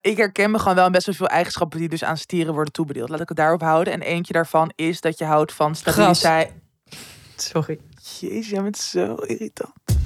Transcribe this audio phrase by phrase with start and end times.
[0.00, 2.72] ik herken me gewoon wel in best wel veel eigenschappen die dus aan stieren worden
[2.72, 3.08] toebedeeld.
[3.08, 3.92] Laat ik het daarop houden.
[3.92, 6.52] En eentje daarvan is dat je houdt van stabiliteit.
[7.36, 7.78] Sorry.
[8.20, 9.99] Jezus, jij bent zo irritant.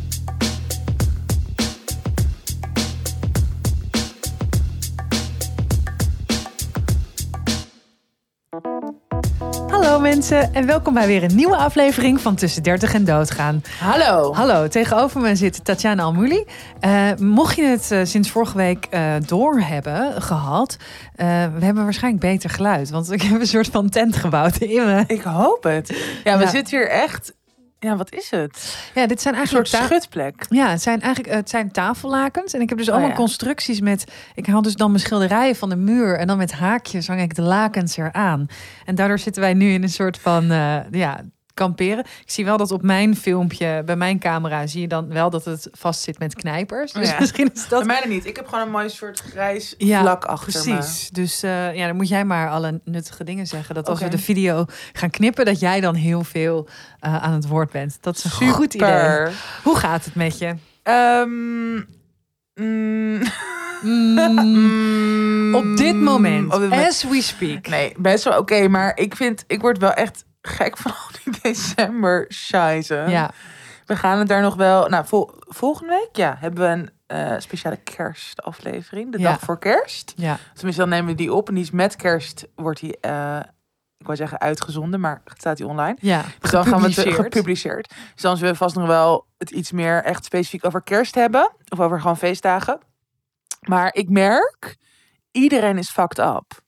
[9.95, 13.63] Hallo mensen en welkom bij weer een nieuwe aflevering van Tussen 30 en Doodgaan.
[13.79, 14.33] Hallo.
[14.35, 16.45] Hallo, tegenover me zit Tatjana Almuli.
[16.81, 20.77] Uh, mocht je het uh, sinds vorige week uh, door hebben gehad,
[21.17, 21.25] we
[21.61, 22.91] hebben waarschijnlijk beter geluid.
[22.91, 25.05] Want ik heb een soort van tent gebouwd in me.
[25.07, 25.97] Ik hoop het.
[26.25, 27.33] Ja, we zitten hier echt
[27.85, 28.77] ja, wat is het?
[28.95, 30.47] Ja, dit zijn eigenlijk een soort schutplek.
[30.49, 33.21] Ja, het zijn eigenlijk het zijn tafellakens en ik heb dus allemaal oh, ja.
[33.21, 34.05] constructies met.
[34.35, 37.35] Ik haal dus dan mijn schilderijen van de muur en dan met haakjes hang ik
[37.35, 38.47] de lakens eraan.
[38.85, 41.21] En daardoor zitten wij nu in een soort van uh, ja
[41.55, 41.99] kamperen.
[41.99, 45.45] Ik zie wel dat op mijn filmpje, bij mijn camera, zie je dan wel dat
[45.45, 46.93] het vast zit met knijpers.
[46.93, 47.17] Dus ja.
[47.19, 47.87] misschien is dat.
[47.87, 48.27] Bij mij niet.
[48.27, 51.11] Ik heb gewoon een mooi soort grijs ja, vlak achter precies.
[51.11, 51.21] Me.
[51.21, 53.75] Dus uh, ja, dan moet jij maar alle nuttige dingen zeggen.
[53.75, 54.11] Dat als okay.
[54.11, 56.69] we de video gaan knippen, dat jij dan heel veel
[57.01, 57.99] uh, aan het woord bent.
[58.01, 58.55] Dat is een Super.
[58.55, 59.27] goed idee.
[59.63, 60.55] Hoe gaat het met je?
[60.85, 61.87] Um,
[62.55, 63.23] mm.
[63.83, 65.55] Mm.
[65.61, 67.69] op dit moment, as we speak.
[67.69, 68.55] Nee, best wel oké.
[68.55, 73.05] Okay, maar ik vind, ik word wel echt gek van al die december scheiße.
[73.09, 73.31] Ja.
[73.87, 74.89] We gaan het daar nog wel.
[74.89, 76.91] Nou, vol, volgende week ja, hebben we een
[77.33, 79.13] uh, speciale kerstaflevering.
[79.13, 79.31] De ja.
[79.31, 80.13] dag voor kerst.
[80.17, 80.39] Ja.
[80.55, 81.49] Tenminste, dan nemen we die op.
[81.49, 83.41] En die is met kerst, wordt die, uh,
[83.99, 85.97] ik wou zeggen uitgezonden, maar staat die online.
[86.01, 87.89] Ja, dus dan gaan we het gepubliceerd.
[87.89, 91.53] Dus dan zullen we vast nog wel het iets meer echt specifiek over kerst hebben.
[91.69, 92.79] Of over gewoon feestdagen.
[93.61, 94.77] Maar ik merk,
[95.31, 96.63] iedereen is fucked up.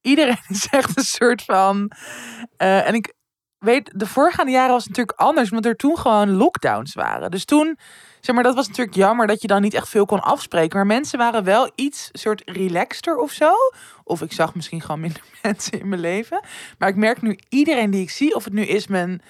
[0.00, 1.90] Iedereen is echt een soort van.
[2.58, 3.14] Uh, en ik,
[3.60, 7.30] weet, de voorgaande jaren was natuurlijk anders, omdat er toen gewoon lockdowns waren.
[7.30, 7.78] Dus toen,
[8.20, 10.76] zeg maar, dat was natuurlijk jammer dat je dan niet echt veel kon afspreken.
[10.76, 13.52] Maar mensen waren wel iets soort relaxter of zo.
[14.04, 16.40] Of ik zag misschien gewoon minder mensen in mijn leven.
[16.78, 19.22] Maar ik merk nu iedereen die ik zie, of het nu is mijn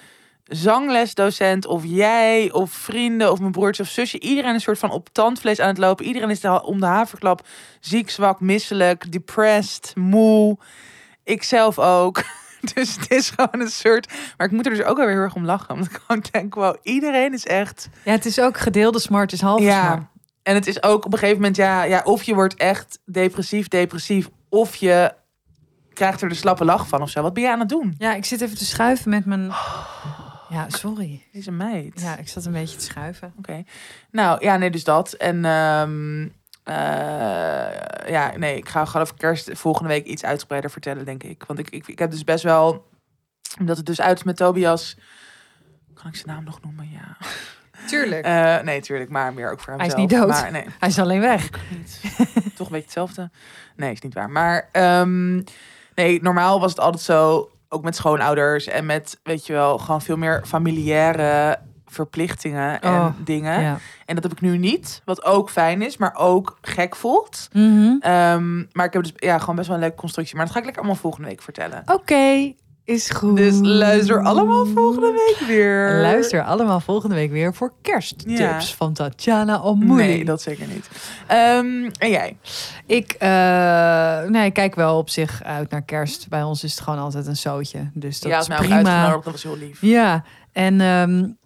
[0.44, 4.20] zanglesdocent of jij of vrienden of mijn broertje of zusje.
[4.20, 6.04] Iedereen een soort van op tandvlees aan het lopen.
[6.04, 7.46] Iedereen is om de haverklap
[7.80, 10.58] ziek, zwak, misselijk, depressed, moe.
[11.24, 12.22] Ik zelf ook.
[12.74, 14.12] Dus het is gewoon een soort.
[14.36, 15.74] Maar ik moet er dus ook wel weer heel erg om lachen.
[15.74, 17.88] Want ik gewoon denk, wow, iedereen is echt.
[18.04, 19.86] Ja, het is ook gedeelde smart is half ja.
[19.86, 20.02] smart.
[20.42, 23.68] En het is ook op een gegeven moment, ja, ja, of je wordt echt depressief,
[23.68, 25.14] depressief, of je
[25.92, 27.22] krijgt er de slappe lach van of zo.
[27.22, 27.94] Wat ben je aan het doen?
[27.98, 29.52] Ja, ik zit even te schuiven met mijn.
[30.48, 31.26] Ja, sorry.
[31.32, 32.00] Deze meid.
[32.00, 33.32] Ja, ik zat een beetje te schuiven.
[33.38, 33.50] Oké.
[33.50, 33.66] Okay.
[34.10, 35.12] Nou, ja, nee, dus dat.
[35.12, 36.32] En um,
[36.70, 41.44] uh, ja, nee, ik ga gewoon over kerst volgende week iets uitgebreider vertellen, denk ik.
[41.46, 42.88] Want ik, ik, ik heb dus best wel,
[43.58, 44.96] omdat het dus uit is met Tobias.
[45.94, 46.90] Kan ik zijn naam nog noemen?
[46.90, 47.16] Ja.
[47.86, 48.26] Tuurlijk.
[48.26, 50.28] Uh, nee, tuurlijk, maar meer ook voor hem Hij is niet dood.
[50.28, 50.64] Maar, nee.
[50.78, 51.50] Hij is alleen weg.
[51.70, 52.00] Niet.
[52.56, 53.30] Toch een beetje hetzelfde.
[53.76, 54.30] Nee, is niet waar.
[54.30, 55.44] Maar um,
[55.94, 60.02] nee, normaal was het altijd zo, ook met schoonouders en met, weet je wel, gewoon
[60.02, 61.58] veel meer familiaire
[61.90, 63.60] verplichtingen en oh, dingen.
[63.60, 63.78] Ja.
[64.06, 67.48] En dat heb ik nu niet, wat ook fijn is, maar ook gek voelt.
[67.52, 68.12] Mm -hmm.
[68.12, 70.36] um, maar ik heb dus ja, gewoon best wel een leuke constructie.
[70.36, 71.80] Maar dat ga ik lekker allemaal volgende week vertellen.
[71.80, 73.36] Oké, okay, is goed.
[73.36, 76.00] Dus luister allemaal volgende week weer.
[76.00, 78.60] Luister allemaal volgende week weer voor kersttips ja.
[78.60, 80.06] van Tatjana Ommoei.
[80.06, 80.90] Nee, dat zeker niet.
[81.30, 82.36] Um, en jij?
[82.86, 86.28] Ik, uh, nee, ik kijk wel op zich uit naar kerst.
[86.28, 87.90] Bij ons is het gewoon altijd een zootje.
[87.94, 89.10] Dus dat ja, is prima.
[89.10, 89.80] Dat was heel lief.
[89.80, 91.38] Ja, en um,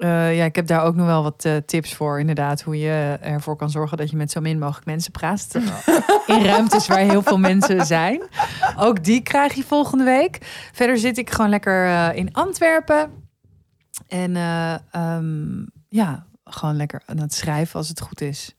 [0.00, 2.20] uh, ja, ik heb daar ook nog wel wat uh, tips voor.
[2.20, 5.48] Inderdaad, hoe je ervoor kan zorgen dat je met zo min mogelijk mensen praat.
[6.26, 8.22] In ruimtes waar heel veel mensen zijn.
[8.76, 10.38] Ook die krijg je volgende week.
[10.72, 13.10] Verder zit ik gewoon lekker uh, in Antwerpen.
[14.08, 14.36] En
[14.96, 18.56] um, ja, gewoon lekker aan het schrijven als het goed is.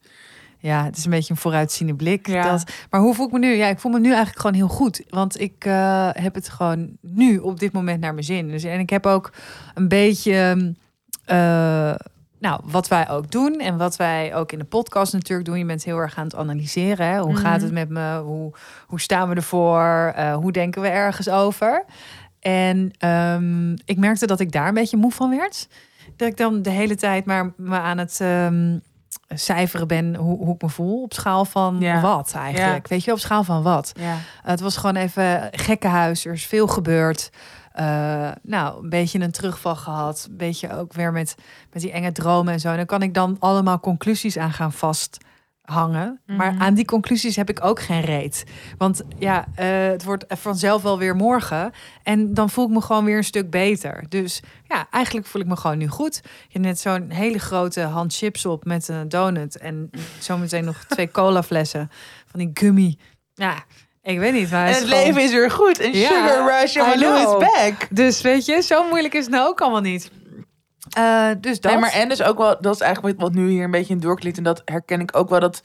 [0.57, 2.27] Ja, het is een beetje een vooruitziende blik.
[2.27, 2.51] Ja.
[2.51, 3.55] Dat, maar hoe voel ik me nu?
[3.55, 5.03] Ja, ik voel me nu eigenlijk gewoon heel goed.
[5.09, 5.63] Want ik
[6.13, 8.47] heb het gewoon nu op dit moment naar mijn zin.
[8.47, 9.33] Dus, en ik heb ook
[9.73, 10.73] een beetje...
[11.31, 11.93] Uh,
[12.39, 15.57] nou, wat wij ook doen en wat wij ook in de podcast natuurlijk doen.
[15.57, 17.07] Je bent heel erg aan het analyseren.
[17.07, 17.19] Hè?
[17.19, 17.37] Hoe mm.
[17.37, 18.19] gaat het met me?
[18.19, 18.53] Hoe,
[18.87, 20.13] hoe staan we ervoor?
[20.17, 21.85] Uh, hoe denken we ergens over?
[22.39, 25.67] En um, ik merkte dat ik daar een beetje moe van werd.
[26.15, 28.81] Dat ik dan de hele tijd maar me aan het um,
[29.29, 31.03] cijferen ben hoe, hoe ik me voel.
[31.03, 32.01] Op schaal van ja.
[32.01, 32.87] wat eigenlijk.
[32.87, 32.95] Ja.
[32.95, 33.91] Weet je, op schaal van wat.
[33.99, 34.15] Ja.
[34.43, 36.25] Het was gewoon even gekkenhuis.
[36.25, 37.29] Er is veel gebeurd.
[37.81, 40.27] Uh, nou, een beetje een terugval gehad.
[40.29, 41.35] Een beetje ook weer met,
[41.71, 42.69] met die enge dromen en zo.
[42.69, 44.73] En dan kan ik dan allemaal conclusies aan gaan
[45.61, 46.19] hangen.
[46.25, 46.61] Maar Mhm.
[46.61, 48.43] aan die conclusies heb ik ook geen reet.
[48.77, 51.71] Want ja, eh, het wordt vanzelf wel weer morgen.
[52.03, 54.05] En dan voel ik me gewoon weer een stuk beter.
[54.09, 56.19] Dus ja, eigenlijk voel ik me gewoon nu goed.
[56.23, 59.57] Je hebt net zo'n hele grote hand chips op met een donut.
[59.57, 59.89] En
[60.19, 61.89] zometeen nog twee colaflessen
[62.25, 62.97] van die gummy.
[63.33, 63.63] Ja,
[64.03, 64.51] ik weet niet.
[64.51, 65.77] En is het gewoon- leven is weer goed.
[65.77, 67.87] Ja, sugar rush en I Malou is back.
[67.89, 70.11] Dus weet je, zo moeilijk is het nou ook allemaal niet.
[70.91, 71.71] Eh, dus dat.
[71.71, 73.99] Nee, maar en dus ook wel, dat is eigenlijk wat nu hier een beetje in
[73.99, 74.37] doorklikt.
[74.37, 75.61] En dat herken ik ook wel, dat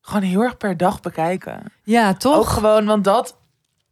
[0.00, 1.62] gewoon heel erg per dag bekijken.
[1.82, 2.52] ja, Ook toch?
[2.54, 3.36] gewoon, want dat,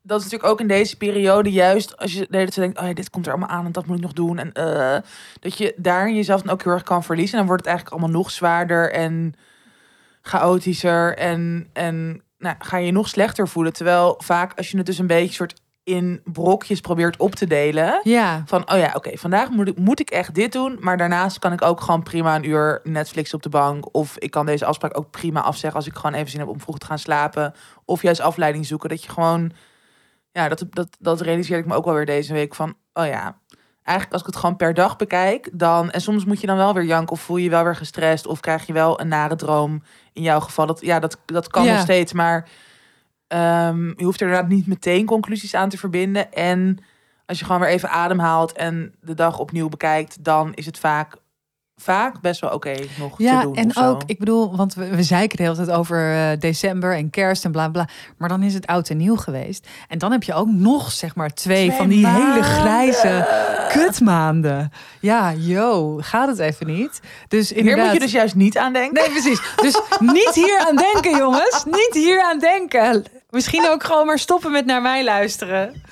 [0.02, 2.86] dat is natuurlijk ook in deze periode juist als je de hele tijd denkt, oh
[2.86, 4.38] ja, dit komt er allemaal aan en dat moet ik nog doen.
[4.38, 4.96] En eh,
[5.40, 7.32] dat je daar jezelf dan ook heel erg kan verliezen.
[7.32, 9.34] En dan wordt het eigenlijk allemaal nog zwaarder en
[10.22, 11.16] chaotischer.
[11.16, 13.72] En, en nou, ga je je nog slechter voelen.
[13.72, 18.00] Terwijl vaak als je het dus een beetje soort in brokjes probeert op te delen.
[18.02, 20.76] Ja, Van, oh ja, oké, vandaag moet ik, moet ik echt dit doen.
[20.80, 23.94] Maar daarnaast kan ik ook gewoon prima een uur Netflix op de bank.
[23.94, 26.60] Of ik kan deze afspraak ook prima afzeggen als ik gewoon even zin heb om
[26.60, 27.54] vroeg te gaan slapen.
[27.84, 28.88] Of juist afleiding zoeken.
[28.88, 29.52] Dat je gewoon,
[30.32, 32.54] ja, dat, dat, dat realiseerde ik me ook wel weer deze week.
[32.54, 33.38] Van, oh ja,
[33.84, 35.90] eigenlijk als ik het gewoon per dag bekijk, dan...
[35.90, 38.26] En soms moet je dan wel weer janken of voel je je wel weer gestrest.
[38.26, 39.82] Of krijg je wel een nare droom
[40.12, 40.66] in jouw geval.
[40.66, 41.72] Dat, ja, dat, dat kan Ja.
[41.72, 42.48] nog steeds, maar...
[43.28, 46.32] ehm, je hoeft er inderdaad niet meteen conclusies aan te verbinden.
[46.32, 46.78] En
[47.26, 51.16] als je gewoon weer even ademhaalt en de dag opnieuw bekijkt, dan is het vaak,
[51.76, 53.54] vaak best wel oké nog ja te doen.
[53.56, 53.88] en of zo.
[53.90, 57.44] ook, ik bedoel, want we, we zeiken de hele tijd over eh, december en kerst
[57.44, 57.88] en bla bla.
[58.18, 59.68] Maar dan is het oud en nieuw geweest.
[59.88, 63.26] En dan heb je ook nog, zeg maar, twee, Twee van die hele grijze
[63.72, 64.72] kutmaanden.
[65.00, 67.00] Ja, yo, gaat het even niet?
[67.28, 67.84] Dus Hier inderdaad.
[67.84, 68.94] moet je dus juist niet aan denken.
[69.02, 69.40] Nee, precies.
[69.56, 71.64] Dus niet hier aan denken, jongens.
[71.64, 73.04] Niet hier aan denken.
[73.30, 75.82] Misschien ook gewoon maar stoppen met naar mij luisteren.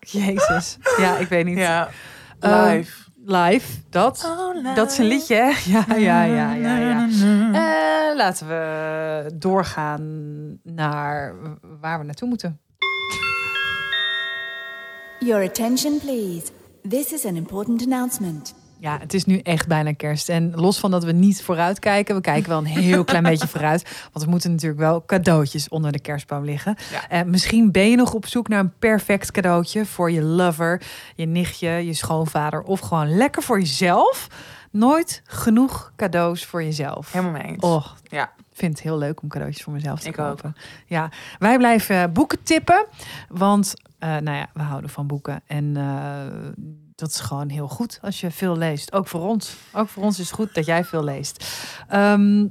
[0.00, 0.78] Jezus.
[0.98, 1.58] Ja, ik weet niet.
[1.58, 1.88] Ja,
[2.40, 2.92] Eh, live.
[3.24, 4.34] Live, dat.
[4.74, 5.50] Dat is een liedje, hè?
[5.72, 7.08] Ja, ja, ja, ja, ja.
[7.52, 10.02] Eh, laten we doorgaan
[10.62, 11.34] naar
[11.80, 12.60] waar we naartoe moeten.
[15.18, 16.46] Your attention, please.
[16.88, 18.54] This is an important announcement.
[18.80, 20.28] Ja, het is nu echt bijna kerst.
[20.28, 23.48] En los van dat we niet vooruit kijken, we kijken wel een heel klein beetje
[23.48, 24.08] vooruit.
[24.12, 26.76] Want er moeten natuurlijk wel cadeautjes onder de kerstboom liggen.
[26.90, 27.08] Ja.
[27.08, 30.82] Eh, misschien ben je nog op zoek naar een perfect cadeautje voor je lover,
[31.14, 34.26] je nichtje, je schoonvader of gewoon lekker voor jezelf.
[34.70, 37.12] Nooit genoeg cadeaus voor jezelf.
[37.12, 37.62] Helemaal mee eens.
[37.64, 38.24] Oh, Ja.
[38.24, 40.26] ik vind het heel leuk om cadeautjes voor mezelf te Ik ook.
[40.28, 40.56] kopen.
[40.86, 42.86] Ja, wij blijven boeken tippen,
[43.28, 46.52] want eh, nou ja, we houden van boeken en eh,
[47.00, 48.92] dat is gewoon heel goed als je veel leest.
[48.92, 49.56] Ook voor ons.
[49.72, 51.44] Ook voor ons is het goed dat jij veel leest.
[51.88, 52.46] Ehm,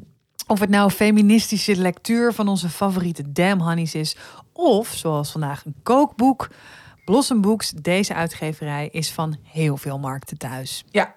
[0.47, 4.15] of het nou feministische lectuur van onze favoriete Damn Honeys is,
[4.53, 6.49] of zoals vandaag een kookboek.
[7.05, 10.83] Blossom Books, deze uitgeverij, is van heel veel markten thuis.
[10.89, 11.15] Ja,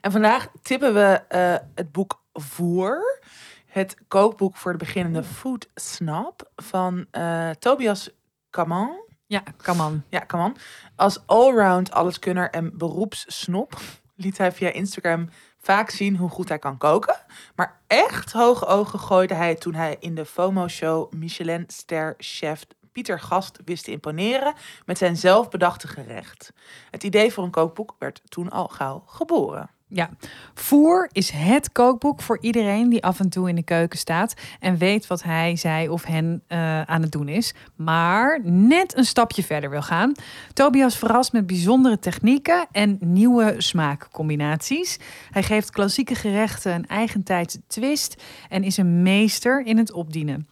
[0.00, 3.20] en vandaag tippen we eh, het boek Voer.
[3.66, 8.10] Het kookboek voor de beginnende food snap van eh, Tobias
[8.50, 9.11] Kaman.
[9.32, 10.02] Ja, kan man.
[10.08, 10.56] Ja, Kaman.
[10.96, 13.80] Als allround alleskunner en beroepssnop
[14.16, 17.16] liet hij via Instagram vaak zien hoe goed hij kan koken.
[17.54, 23.84] Maar echt hoge ogen gooide hij toen hij in de FOMO-show Michelin-ster-chef Pieter Gast wist
[23.84, 24.54] te imponeren
[24.86, 26.52] met zijn zelfbedachte gerecht.
[26.90, 29.70] Het idee voor een kookboek werd toen al gauw geboren.
[29.94, 30.10] Ja,
[30.54, 34.76] Voer is het kookboek voor iedereen die af en toe in de keuken staat en
[34.76, 39.42] weet wat hij, zij of hen eh, aan het doen is, maar net een stapje
[39.42, 40.12] verder wil gaan.
[40.52, 44.98] Tobias verrast met bijzondere technieken en nieuwe smaakcombinaties.
[45.30, 50.48] Hij geeft klassieke gerechten een eigentijdse twist en is een meester in het opdienen.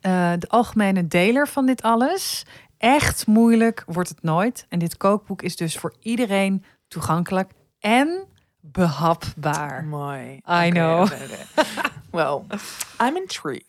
[0.00, 2.44] Eh, de algemene deler van dit alles.
[2.78, 4.66] Echt moeilijk wordt het nooit.
[4.68, 8.34] En dit kookboek is dus voor iedereen toegankelijk en
[8.72, 9.84] behapbaar.
[9.84, 10.40] Mooi.
[10.64, 11.08] I know.
[12.10, 12.40] Well,
[13.02, 13.64] I'm intrigued.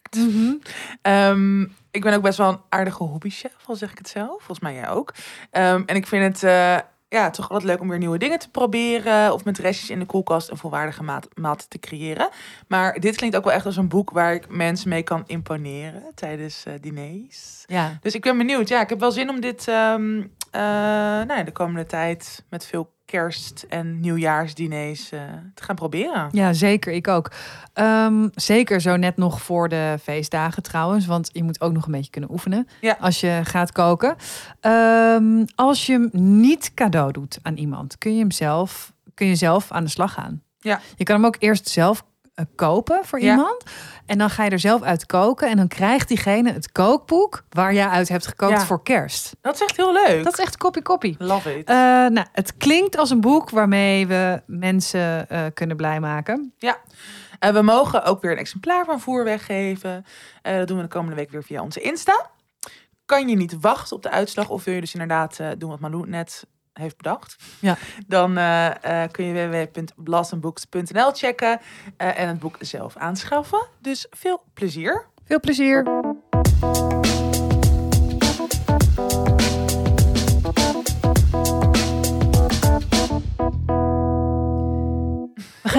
[1.01, 1.61] Ehm,
[1.91, 4.37] ik ben ook best wel een aardige hobbychef, al zeg ik het zelf.
[4.37, 5.13] Volgens mij jij ook.
[5.51, 6.77] Ehm, en ik vind het eh,
[7.09, 9.33] ja, toch altijd leuk om weer nieuwe dingen te proberen.
[9.33, 12.29] Of met restjes in de koelkast een volwaardige maat, maat te creëren.
[12.67, 16.03] Maar dit klinkt ook wel echt als een boek waar ik mensen mee kan imponeren
[16.15, 17.63] tijdens eh, diners.
[17.65, 18.67] Ja, Dus ik ben benieuwd.
[18.67, 20.19] Ja, ik heb wel zin om dit ehm,
[20.51, 25.19] eh, nou ja, de komende tijd met veel kerst- en nieuwjaarsdiners eh,
[25.53, 26.29] te gaan proberen.
[26.31, 26.93] ja, zeker.
[26.93, 27.31] Ik ook.
[27.73, 31.05] Ehm, zeker zo net nog voor de feestdagen trouwens.
[31.05, 32.97] Want je moet ook nog een beetje kunnen oefenen Ja.
[32.99, 34.15] als je gaat koken.
[34.59, 36.09] Ehm, als je hem
[36.41, 40.13] niet cadeau doet aan iemand, kun je hem zelf, kun je zelf aan de slag
[40.13, 40.41] gaan.
[40.59, 40.79] Ja.
[40.95, 42.03] Je kan hem ook eerst zelf
[42.55, 43.31] kopen voor Ja.
[43.31, 43.63] iemand.
[44.05, 45.49] En dan ga je er zelf uit koken.
[45.49, 48.65] En dan krijgt diegene het kookboek waar jij uit hebt gekookt Ja.
[48.65, 49.35] voor kerst.
[49.41, 50.23] Dat is echt heel leuk.
[50.23, 51.15] Dat is echt kopie kopie.
[51.19, 51.67] Love it.
[51.69, 56.53] Eh, nou, het klinkt als een boek waarmee we mensen eh, kunnen blij maken.
[56.57, 56.77] ja.
[57.39, 60.05] Eh, we mogen ook weer een exemplaar van voer weggeven.
[60.41, 62.29] Eh, dat doen we de komende week weer via onze Insta.
[63.05, 65.79] Kan je niet wachten op de uitslag of wil je dus inderdaad eh, doen wat
[65.79, 66.45] Malou net
[66.77, 67.35] heeft bedacht?
[67.59, 67.77] Ja.
[68.07, 71.59] Dan eh, eh, kun je www.blassenbooks.nl checken
[71.97, 73.67] eh, en het boek zelf aanschaffen.
[73.81, 75.05] Dus veel plezier.
[75.25, 75.83] Veel plezier.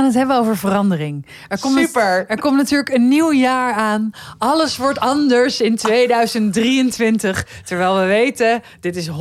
[0.09, 1.27] Het hebben over verandering.
[1.49, 2.25] Er komt, Super.
[2.29, 4.11] Er komt natuurlijk een nieuw jaar aan.
[4.39, 7.47] Alles wordt anders in 2023.
[7.65, 9.13] Terwijl we weten, dit is 110%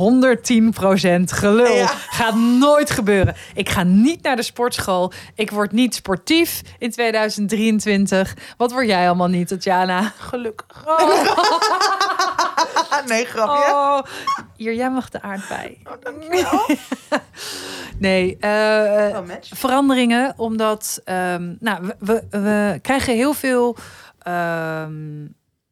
[1.24, 1.74] gelul.
[1.74, 1.86] Ja.
[2.08, 3.34] Gaat nooit gebeuren.
[3.54, 5.12] Ik ga niet naar de sportschool.
[5.34, 8.36] Ik word niet sportief in 2023.
[8.56, 10.12] Wat word jij allemaal niet, Tatjana?
[10.18, 10.84] Gelukkig.
[13.08, 13.72] nee, grapje.
[13.72, 14.00] Oh,
[14.56, 15.78] hier, jij mag de aardbei.
[15.84, 16.66] Oh, dankjewel.
[17.98, 21.94] Nee, eh, veranderingen, omdat ehm, nou, we,
[22.30, 23.76] we, we krijgen heel veel
[24.22, 25.26] ehm,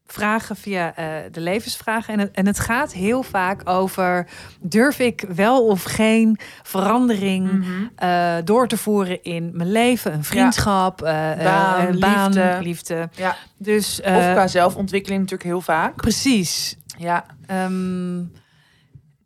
[0.07, 2.13] vragen via eh, de levensvragen.
[2.15, 4.27] En het, en het gaat heel vaak over:
[4.61, 7.67] durf ik wel of geen verandering Mhm.
[7.97, 10.13] eh, door te voeren in mijn leven?
[10.13, 11.13] Een vriendschap, eh,
[11.45, 12.59] Baan, een baan, liefde.
[12.63, 13.09] liefde.
[13.15, 13.37] Ja.
[13.57, 15.95] Dus Of qua zelfontwikkeling natuurlijk heel vaak.
[15.97, 16.77] precies.
[16.99, 17.27] Ja.
[17.47, 18.23] Ehm,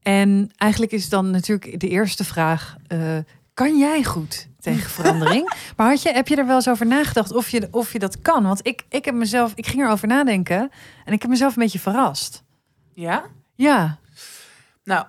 [0.02, 2.76] en eigenlijk is dan natuurlijk de eerste vraag:
[3.54, 5.52] kan jij goed tegen verandering?
[5.76, 8.20] maar had je, heb je er wel eens over nagedacht of je, of je dat
[8.20, 8.42] kan?
[8.42, 10.70] Want ik, ik heb mezelf, ik ging erover nadenken
[11.04, 12.44] en ik heb mezelf een beetje verrast.
[12.94, 13.24] Ja?
[13.54, 13.98] Ja.
[14.84, 15.06] Nou,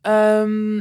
[0.00, 0.76] ehm,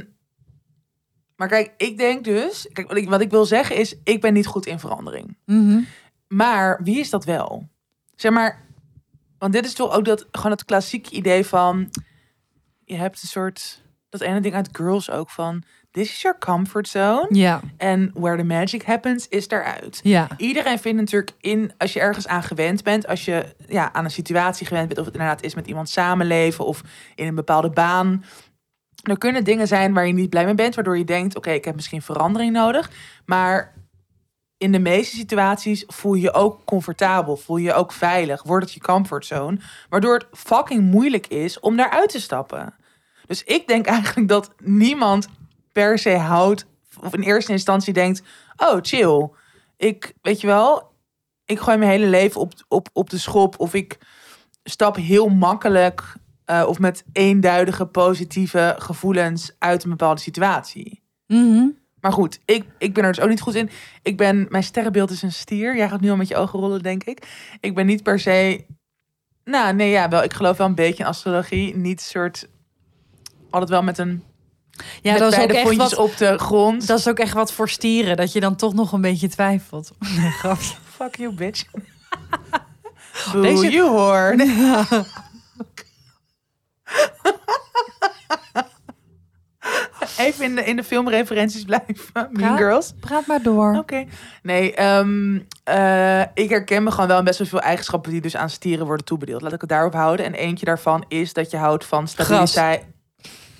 [1.35, 4.33] maar kijk, ik denk dus, kijk, wat ik, wat ik wil zeggen is, ik ben
[4.33, 5.37] niet goed in verandering.
[5.45, 5.79] Mhm.
[6.27, 7.69] Maar wie is dat wel?
[8.15, 8.65] Zeg maar,
[9.37, 11.89] want dit is toch ook dat, gewoon het klassieke idee van,
[12.85, 16.87] je hebt een soort, dat ene ding uit Girls ook van, this is your comfort
[16.87, 17.27] zone.
[17.29, 17.59] Ja.
[17.77, 19.99] En where the magic happens, is daaruit.
[20.03, 20.27] Ja.
[20.37, 24.11] Iedereen vindt natuurlijk in, als je ergens aan gewend bent, als je ja, aan een
[24.11, 26.81] situatie gewend bent, of het inderdaad is met iemand samenleven of
[27.15, 28.23] in een bepaalde baan.
[29.03, 31.65] Er kunnen dingen zijn waar je niet blij mee bent, waardoor je denkt: oké, ik
[31.65, 32.91] heb misschien verandering nodig.
[33.25, 33.73] Maar
[34.57, 38.65] in de meeste situaties voel je je ook comfortabel, voel je je ook veilig, wordt
[38.65, 42.73] het je comfortzone, waardoor het fucking moeilijk is om daaruit te stappen.
[43.25, 45.27] Dus ik denk eigenlijk dat niemand
[45.79, 46.65] per se houdt,
[47.01, 48.21] of in eerste instantie denkt:
[48.57, 49.29] oh, chill.
[49.77, 50.91] Ik, weet je wel,
[51.45, 53.59] ik gooi mijn hele leven op, op, op de schop.
[53.59, 53.97] Of ik
[54.63, 56.13] stap heel makkelijk
[56.45, 61.01] eh, of met eenduidige positieve gevoelens uit een bepaalde situatie.
[61.27, 61.67] Mhm.
[62.01, 63.69] Maar goed, ik, ik ben er dus ook niet goed in.
[64.01, 65.75] Ik ben, mijn sterrenbeeld is een stier.
[65.75, 67.27] Jij gaat nu al met je ogen rollen, denk ik.
[67.59, 68.65] Ik ben niet per se.
[69.43, 70.23] Nou, nee, ja, wel.
[70.23, 71.75] Ik geloof wel een beetje in astrologie.
[71.75, 72.47] Niet soort.
[73.49, 74.23] Altijd wel met een.
[75.01, 76.87] Ja, met dat is, ook echt wat, op de grond.
[76.87, 78.17] dat is ook echt wat voor stieren.
[78.17, 79.91] Dat je dan toch nog een beetje twijfelt.
[80.17, 80.75] Nee, grapje.
[80.95, 81.65] Fuck you, bitch.
[83.33, 84.35] Boo, Deze- you hoor.
[90.17, 92.29] Even in de, in de filmreferenties blijven.
[92.31, 92.93] Mean Girls.
[92.99, 93.75] Praat maar door.
[93.77, 94.05] Oké.
[94.43, 98.49] Nee, ehm, eh, ik herken me gewoon wel best wel veel eigenschappen die dus aan
[98.49, 99.41] stieren worden toebedeeld.
[99.41, 100.25] Laat ik het daarop houden.
[100.25, 102.85] En eentje daarvan is dat je houdt van stabiliteit.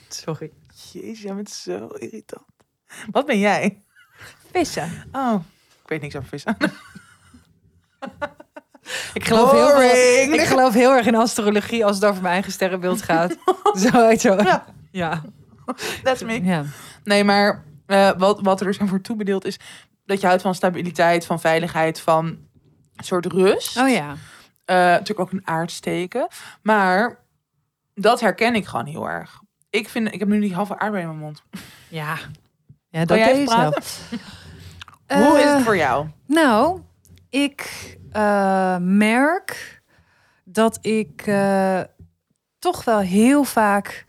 [0.10, 0.52] Sorry.
[0.94, 2.44] Jezus, jij bent zo irritant.
[3.12, 3.84] Wat ben jij?
[4.52, 5.10] Vissen.
[5.12, 5.44] Oh,
[5.84, 6.58] ik weet niks over vissen.
[9.14, 12.52] Ik geloof, heel erg, ik geloof heel erg in astrologie als het over mijn eigen
[12.52, 13.38] sterrenbeeld gaat.
[13.92, 14.36] zo, zo.
[14.36, 14.66] Ja.
[14.92, 15.24] Ja.
[16.04, 16.44] That's me.
[16.44, 16.64] ja.
[17.04, 19.60] Nee, maar eh, wat, wat er dus aan voor toebedeeld is...
[20.06, 22.26] dat je houdt van stabiliteit, van veiligheid, van
[22.96, 23.78] een soort rust.
[23.78, 24.16] Oh ja.
[24.66, 26.28] Eh, natuurlijk ook een aardsteken.
[26.62, 27.20] Maar
[27.94, 29.42] dat herken ik gewoon heel erg.
[29.70, 31.44] Ik, vind, ik heb nu die halve aardbei in mijn mond.
[31.88, 32.18] Ja.
[32.90, 33.84] Ja, dat jij deed praten?
[33.84, 34.10] zelf.
[35.08, 36.08] Hoe is Eh, het voor jou?
[36.26, 36.82] Nou,
[37.30, 39.82] ik eh, merk
[40.44, 41.80] dat ik eh,
[42.60, 44.06] toch wel heel vaak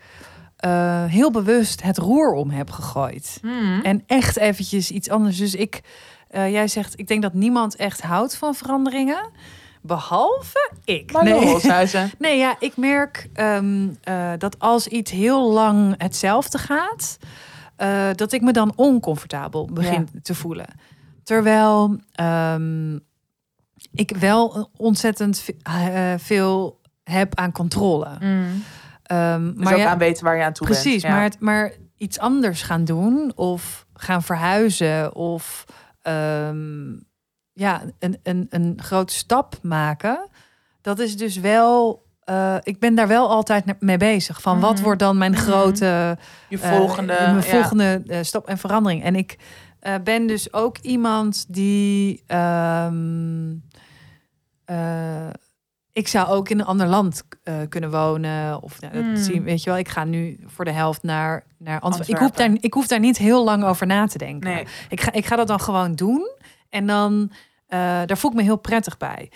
[0.56, 3.38] eh, heel bewust het roer om heb gegooid.
[3.40, 3.80] Hmm.
[3.82, 5.36] En echt eventjes iets anders.
[5.36, 5.80] Dus ik,
[6.28, 9.30] eh, jij zegt, ik denk dat niemand echt houdt van veranderingen.
[9.82, 11.12] Behalve ik.
[11.12, 11.60] Maar nee.
[12.18, 17.18] Nee, ja, ik merk ehm, eh, dat als iets heel lang hetzelfde gaat,
[17.76, 20.66] eh, dat ik me dan oncomfortabel begin te voelen.
[21.24, 22.98] Terwijl ehm,
[23.92, 28.08] ik wel ontzettend eh, veel heb aan controle.
[28.20, 28.62] Mm.
[29.02, 31.02] Ehm, Dus maar ook ja, aan weten waar je aan toe Precies, bent.
[31.02, 31.10] Ja.
[31.10, 35.64] maar, het, maar iets anders gaan doen of gaan verhuizen of
[37.60, 40.28] ja, een, een, een grote stap maken,
[40.80, 42.08] dat is dus wel.
[42.24, 44.42] eh, ik ben daar wel altijd mee bezig.
[44.42, 44.82] Van wat Mhm.
[44.82, 45.40] wordt dan mijn Mhm.
[45.40, 46.16] grote
[46.48, 47.40] Je eh, volgende, mijn ja.
[47.42, 49.02] volgende eh, stap en verandering?
[49.02, 49.38] En ik
[49.80, 52.22] eh, ben dus ook iemand die.
[52.26, 53.54] ehm,
[54.64, 55.28] eh,
[55.92, 58.62] ik zou ook in een ander land eh, kunnen wonen.
[58.62, 61.80] Of nou, dat zie, weet je wel, ik ga nu voor de helft naar, naar
[61.80, 62.14] Antwerpen.
[62.14, 64.50] Ik hoef, daar, ik hoef daar niet heel lang over na te denken.
[64.50, 64.66] Nee.
[64.88, 66.30] Ik, ga, ik ga dat dan gewoon doen.
[66.68, 67.38] En dan, eh,
[68.06, 69.30] daar voel ik me heel prettig bij.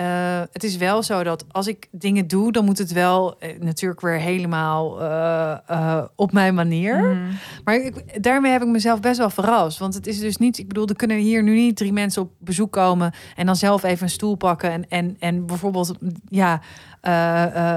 [0.00, 3.60] Eh, het is wel zo dat als ik dingen doe, dan moet het wel eh,
[3.60, 6.98] natuurlijk weer helemaal eh, eh, op mijn manier.
[6.98, 7.32] Mhm.
[7.64, 9.78] Maar ik, daarmee heb ik mezelf best wel verrast.
[9.78, 12.32] Want het is dus niet, ik bedoel, er kunnen hier nu niet drie mensen op
[12.38, 15.94] bezoek komen en dan zelf even een stoel pakken en, en, en bijvoorbeeld,
[16.28, 16.89] ja, eh, eh,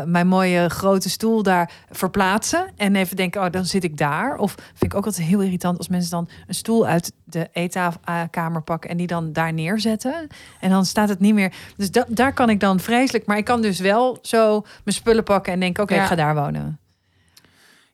[0.06, 4.38] mijn mooie grote stoel daar verplaatsen en even denken, oh, dan zit ik daar.
[4.38, 8.62] Of vind ik ook altijd heel irritant als mensen dan een stoel uit de eetkamer
[8.63, 10.27] pakken en die dan daar neerzetten.
[10.60, 11.53] En dan staat het niet meer.
[11.77, 15.24] Dus da daar kan ik dan vreselijk, maar ik kan dus wel zo mijn spullen
[15.24, 16.01] pakken en denken, oké, Ja.
[16.01, 16.77] ik ga daar wonen.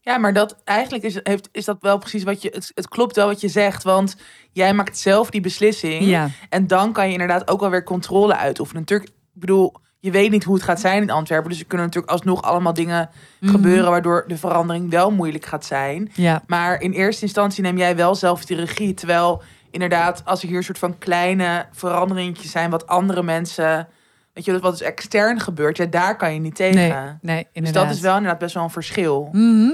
[0.01, 2.49] Ja, maar dat eigenlijk is, heeft, is dat wel precies wat je.
[2.53, 4.15] Het, het klopt wel wat je zegt, want
[4.51, 6.05] jij maakt zelf die beslissing.
[6.05, 6.29] Ja.
[6.49, 8.81] En dan kan je inderdaad ook wel weer controle uitoefenen.
[8.81, 11.49] Natuurlijk, ik bedoel, je weet niet hoe het gaat zijn in Antwerpen.
[11.49, 13.51] Dus er kunnen natuurlijk alsnog allemaal dingen Mhm.
[13.51, 16.11] gebeuren waardoor de verandering wel moeilijk gaat zijn.
[16.13, 16.43] Ja.
[16.47, 18.93] Maar in eerste instantie neem jij wel zelf die regie.
[18.93, 19.41] Terwijl
[19.71, 23.87] inderdaad, als er hier een soort van kleine veranderingjes zijn, wat andere mensen.
[24.33, 26.79] Weet je, wat is extern gebeurt, ja, daar kan je niet tegen.
[26.81, 27.85] Nee, nee, dus inderdaad.
[27.87, 29.29] dat is wel inderdaad best wel een verschil.
[29.31, 29.71] Mhm.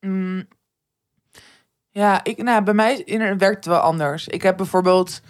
[0.00, 0.48] Mm.
[1.90, 3.04] Ja, ik, nou, bij mij
[3.38, 4.28] werkt het wel anders.
[4.28, 5.20] Ik heb bijvoorbeeld,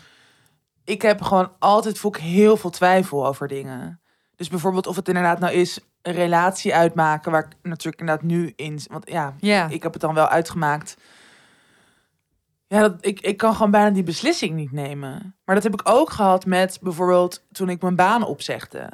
[0.86, 4.00] ik heb gewoon altijd voel ik heel veel twijfel over dingen.
[4.36, 8.52] Dus bijvoorbeeld of het inderdaad nou is een relatie uitmaken, waar ik natuurlijk inderdaad nu
[8.56, 9.34] in, want ja,
[9.68, 10.96] ik heb het dan wel uitgemaakt.
[12.68, 15.36] Ja, dat, ik, ik kan gewoon bijna die beslissing niet nemen.
[15.44, 18.90] Maar dat heb ik ook gehad met bijvoorbeeld toen ik mijn baan opzegde.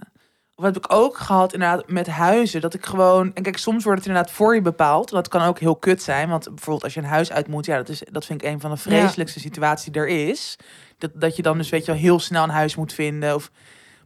[0.54, 2.61] Of heb ik ook gehad inderdaad met huizen.
[2.61, 3.34] Dat ik gewoon...
[3.34, 5.11] En kijk, soms wordt het inderdaad voor je bepaald.
[5.11, 6.28] Dat kan ook heel kut zijn.
[6.28, 7.66] Want bijvoorbeeld als je een huis uit moet...
[7.66, 10.56] Ja, dat, is, dat vind ik een van de vreselijkste situaties die er is.
[11.02, 13.35] Dat, dat je dan dus weet je wel heel snel een huis moet vinden.
[13.35, 13.50] Of,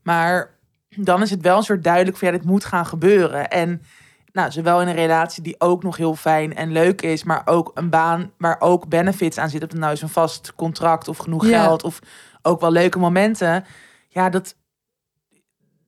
[0.03, 0.55] maar
[0.89, 2.29] dan is het wel een soort duidelijk van...
[2.29, 3.49] Ja, dit moet gaan gebeuren.
[3.49, 3.83] En
[4.33, 7.25] nou, zowel in een relatie die ook nog heel fijn en leuk is...
[7.25, 9.69] maar ook een baan waar ook benefits aan zitten.
[9.69, 11.63] Of het nou is een vast contract of genoeg Ja.
[11.63, 11.83] geld...
[11.83, 11.99] of
[12.43, 13.65] ook wel leuke momenten.
[14.09, 14.55] Ja, dat,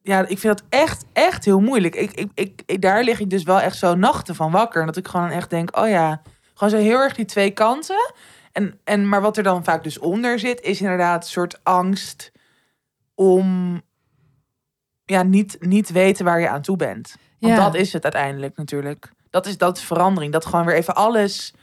[0.02, 1.94] ja, ik vind dat echt, echt heel moeilijk.
[1.94, 4.86] Ik, ik, ik, ik- daar lig ik dus wel echt zo nachten van wakker.
[4.86, 6.22] Dat ik gewoon echt denk, oh ja,
[6.54, 8.12] gewoon zo heel erg die twee kanten.
[8.58, 12.32] En, en, maar wat er dan vaak dus onder zit, is inderdaad een soort angst
[13.14, 13.80] om
[15.04, 17.16] ja, niet, niet weten waar je aan toe bent.
[17.38, 17.64] Want Ja.
[17.64, 19.12] dat is het uiteindelijk natuurlijk.
[19.30, 20.32] Dat is, dat is verandering.
[20.32, 21.54] Dat gewoon weer even alles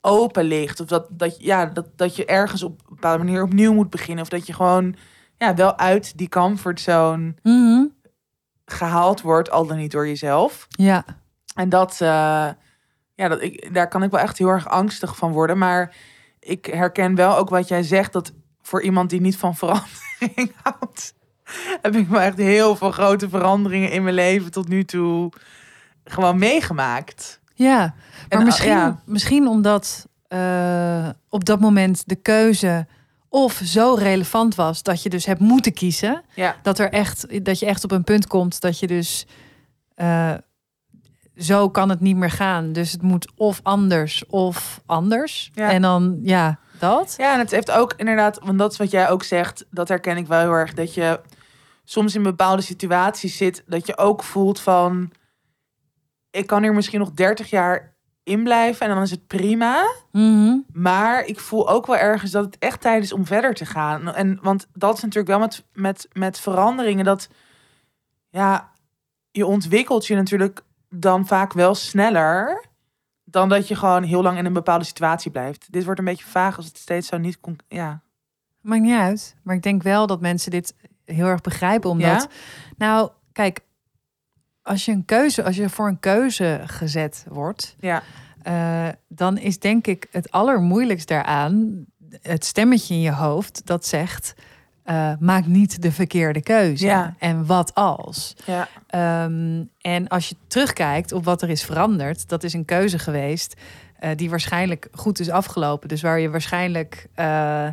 [0.00, 0.80] open ligt.
[0.80, 4.22] Of dat, dat, ja, dat, dat je ergens op een bepaalde manier opnieuw moet beginnen.
[4.22, 4.96] Of dat je gewoon
[5.38, 7.84] ja, wel uit die comfortzone Mhm.
[8.64, 10.66] gehaald wordt, al dan niet door jezelf.
[10.68, 11.04] Ja.
[11.54, 12.48] En dat, eh,
[13.14, 15.58] ja, dat ik, daar kan ik wel echt heel erg angstig van worden.
[15.58, 15.94] Maar
[16.42, 21.14] ik herken wel ook wat jij zegt, dat voor iemand die niet van verandering houdt,
[21.82, 25.32] heb ik wel echt heel veel grote veranderingen in mijn leven tot nu toe
[26.04, 27.40] gewoon meegemaakt.
[27.54, 27.94] Ja, maar
[28.28, 29.02] En, misschien, ja.
[29.04, 32.86] misschien omdat eh, op dat moment de keuze
[33.28, 37.58] of zo relevant was dat je dus hebt moeten kiezen, Ja, dat er echt dat
[37.58, 39.26] je echt op een punt komt dat je dus
[39.94, 40.34] eh,
[41.36, 42.72] zo kan het niet meer gaan.
[42.72, 45.50] Dus het moet of anders of anders.
[45.54, 45.70] Ja.
[45.70, 47.14] En dan ja, dat.
[47.18, 50.16] Ja, en het heeft ook inderdaad, want dat is wat jij ook zegt, dat herken
[50.16, 51.20] ik wel heel erg, dat je
[51.84, 55.10] soms in bepaalde situaties zit, dat je ook voelt van,
[56.30, 57.90] ik kan hier misschien nog 30 jaar
[58.24, 60.56] in blijven en dan is het prima, Mhm.
[60.72, 64.14] maar ik voel ook wel ergens dat het echt tijd is om verder te gaan.
[64.14, 67.28] En want dat is natuurlijk wel met, met, met veranderingen, dat
[68.30, 68.70] ja,
[69.30, 70.62] je ontwikkelt je natuurlijk
[70.94, 72.64] dan vaak wel sneller
[73.24, 75.72] dan dat je gewoon heel lang in een bepaalde situatie blijft.
[75.72, 77.40] Dit wordt een beetje vaag als het steeds zo niet...
[77.40, 78.00] con- Ja,
[78.60, 79.36] Maakt niet uit.
[79.42, 80.74] Maar ik denk wel dat mensen dit
[81.04, 81.90] heel erg begrijpen.
[81.90, 82.26] Omdat, Ja?
[82.76, 83.60] nou, kijk,
[84.62, 88.02] als je een keuze, als je voor een keuze gezet wordt, ja,
[88.42, 91.84] eh, dan is denk ik het allermoeilijkst daaraan
[92.22, 94.34] het stemmetje in je hoofd dat zegt:
[94.84, 96.86] eh, maak niet de verkeerde keuze.
[96.86, 97.14] Ja.
[97.18, 98.36] En wat als?
[98.44, 102.98] ja, Ehm, en als je terugkijkt op wat er is veranderd, dat is een keuze
[102.98, 103.60] geweest
[103.98, 105.88] eh, die waarschijnlijk goed is afgelopen.
[105.88, 107.06] Dus waar je waarschijnlijk.
[107.14, 107.66] eh,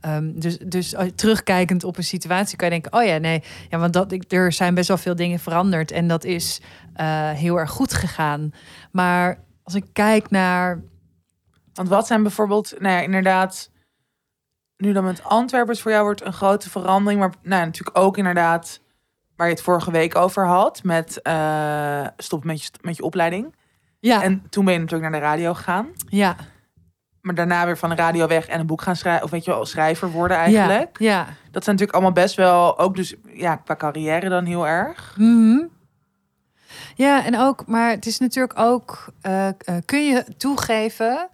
[0.00, 3.92] ehm, dus, dus terugkijkend op een situatie kan je denken: oh ja, nee, ja, want
[3.92, 6.60] dat, ik, er zijn best wel veel dingen veranderd en dat is
[7.34, 8.50] heel erg goed gegaan.
[8.92, 10.82] Maar als ik kijk naar.
[11.74, 12.74] want wat zijn bijvoorbeeld...
[12.78, 13.70] Nou ja, inderdaad...
[14.84, 17.20] Nu dan met Antwerpers voor jou wordt een grote verandering.
[17.20, 18.82] Maar nou, natuurlijk ook inderdaad...
[19.36, 20.82] Waar je het vorige week over had.
[20.82, 23.54] Met eh stop met je, met je opleiding.
[24.00, 25.88] Ja, En toen ben je natuurlijk naar de radio gegaan.
[26.08, 26.36] ja,
[27.24, 29.24] maar daarna weer van de radio weg en een boek gaan schrijven.
[29.24, 30.98] Of weet je wel, schrijver worden eigenlijk.
[30.98, 31.10] Ja.
[31.10, 31.24] ja.
[31.24, 35.14] Dat zijn natuurlijk allemaal best wel, ook dus ja, qua carrière dan heel erg.
[35.16, 35.64] Mhm.
[36.94, 41.28] Ja, en ook, maar het is natuurlijk ook, eh, eh, kun je toegeven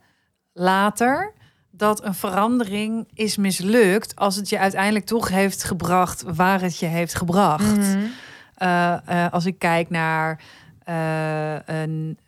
[0.53, 1.33] later
[1.81, 6.87] dat een verandering is mislukt als het je uiteindelijk toch heeft gebracht waar het je
[6.87, 7.77] heeft gebracht.
[7.77, 7.99] Mhm.
[8.55, 10.40] Eh, eh, als ik kijk naar
[10.85, 12.19] eh, een,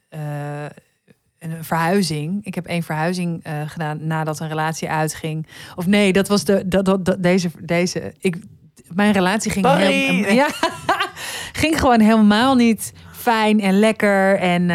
[1.39, 2.45] een verhuizing.
[2.45, 5.47] Ik heb één verhuizing gedaan nadat een relatie uitging.
[5.75, 8.15] Of nee, dat was de dat, dat, dat- deze deze.
[8.19, 8.37] Ik
[8.89, 10.49] mijn relatie ging heel, ja,
[11.53, 14.71] ging gewoon helemaal niet fijn en lekker en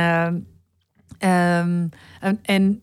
[1.18, 1.88] ehm,
[2.20, 2.82] en, en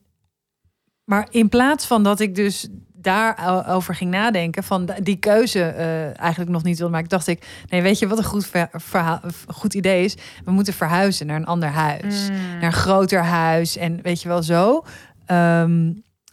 [1.04, 6.50] maar in plaats van dat ik dus daarover ging nadenken, van die keuze eh, eigenlijk
[6.50, 10.04] nog niet wilde maken, dacht ik, nee, weet je wat een goed, verhaal, goed idee
[10.04, 10.16] is?
[10.44, 12.36] We moeten verhuizen naar een ander huis, Mm.
[12.36, 14.84] naar een groter huis en weet je wel zo.
[15.26, 15.92] Ehm,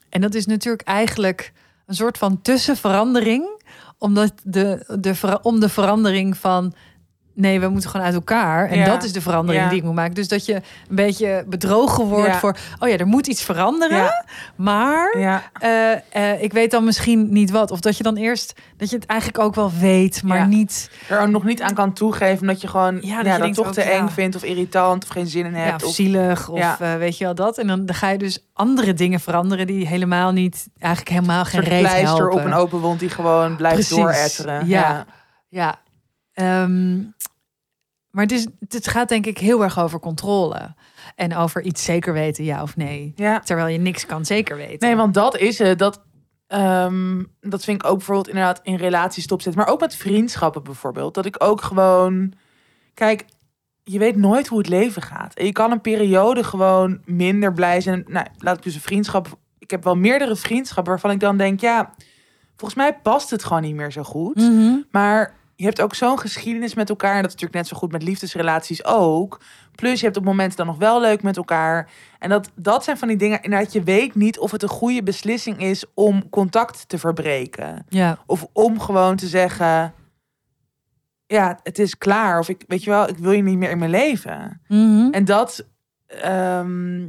[0.10, 1.54] en dat is natuurlijk eigenlijk
[1.86, 3.64] een soort van tussenverandering,
[3.98, 6.74] omdat de, de, om de verandering van
[7.34, 8.70] nee, we moeten gewoon uit elkaar.
[8.70, 8.86] En Ja.
[8.86, 9.70] dat is de verandering Ja.
[9.70, 10.14] die ik moet maken.
[10.14, 12.40] Dus dat je een beetje bedrogen wordt Ja.
[12.40, 14.12] voor, oh ja, er moet iets veranderen.
[14.56, 15.12] Maar
[15.60, 17.72] eh, eh, ik weet dan misschien niet wat.
[17.72, 21.20] Of dat je dan eerst, dat je het eigenlijk ook wel weet, maar niet er
[21.20, 23.68] ook nog niet aan kan toegeven dat je gewoon Ja, dat je dat denkt toch
[23.68, 25.84] ook, te eng vindt of irritant of geen zin in hebt.
[25.84, 27.58] of of, zielig of eh, weet je wel dat.
[27.58, 31.46] En dan, dan ga je dus andere dingen veranderen die helemaal niet, eigenlijk helemaal een
[31.46, 32.32] geen reet helpen.
[32.32, 34.68] op een open wond die gewoon blijft dooretteren.
[34.68, 35.06] Ja.
[35.50, 35.76] Ja.
[36.34, 37.00] Ehm,
[38.12, 40.76] maar het, is, het gaat denk ik heel erg over controle.
[41.16, 43.14] En over iets zeker weten, ja of nee.
[43.16, 43.40] ja.
[43.40, 44.88] Terwijl je niks kan zeker weten.
[44.88, 45.80] Nee, want dat is het.
[45.80, 46.02] Dat,
[46.48, 49.62] ehm, dat vind ik ook bijvoorbeeld inderdaad in relaties stopzetten.
[49.62, 51.14] Maar ook met vriendschappen bijvoorbeeld.
[51.14, 52.34] Dat ik ook gewoon...
[52.94, 53.26] Kijk,
[53.84, 55.34] je weet nooit hoe het leven gaat.
[55.34, 58.04] En je kan een periode gewoon minder blij zijn.
[58.08, 59.40] Nou, laat ik dus een vriendschap...
[59.60, 61.60] Ik heb wel meerdere vriendschappen waarvan ik dan denk...
[61.60, 61.94] Ja,
[62.56, 64.36] volgens mij past het gewoon niet meer zo goed.
[64.36, 64.76] Mhm.
[64.92, 67.16] Maar je hebt ook zo'n geschiedenis met elkaar.
[67.16, 69.42] En dat is natuurlijk net zo goed met liefdesrelaties ook.
[69.76, 71.90] Plus je hebt op momenten dan nog wel leuk met elkaar.
[72.20, 73.42] En dat, dat zijn van die dingen.
[73.42, 77.86] Inderdaad, je weet niet of het een goede beslissing is om contact te verbreken.
[77.90, 78.18] Ja.
[78.26, 79.94] Of om gewoon te zeggen.
[81.26, 82.40] Ja, het is klaar.
[82.40, 84.62] Of ik, weet je wel, ik wil je niet meer in mijn leven.
[84.68, 85.12] Mhm.
[85.12, 85.66] En dat.
[86.08, 87.04] ehm,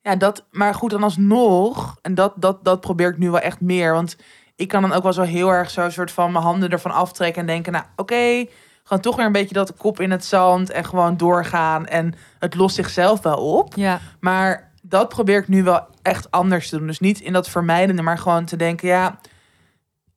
[0.00, 0.46] ja, dat.
[0.50, 1.98] Maar goed, dan alsnog.
[2.02, 3.92] En dat, dat, dat probeer ik nu wel echt meer.
[3.92, 4.16] Want
[4.56, 7.40] ik kan dan ook wel zo heel erg zo soort van mijn handen ervan aftrekken
[7.40, 8.46] en denken, nou, oké,
[8.82, 12.54] gewoon toch weer een beetje dat kop in het zand en gewoon doorgaan en het
[12.54, 13.74] lost zichzelf wel op.
[13.74, 14.00] Ja.
[14.20, 16.86] Maar dat probeer ik nu wel echt anders te doen.
[16.86, 19.18] Dus niet in dat vermijdende, maar gewoon te denken, ja,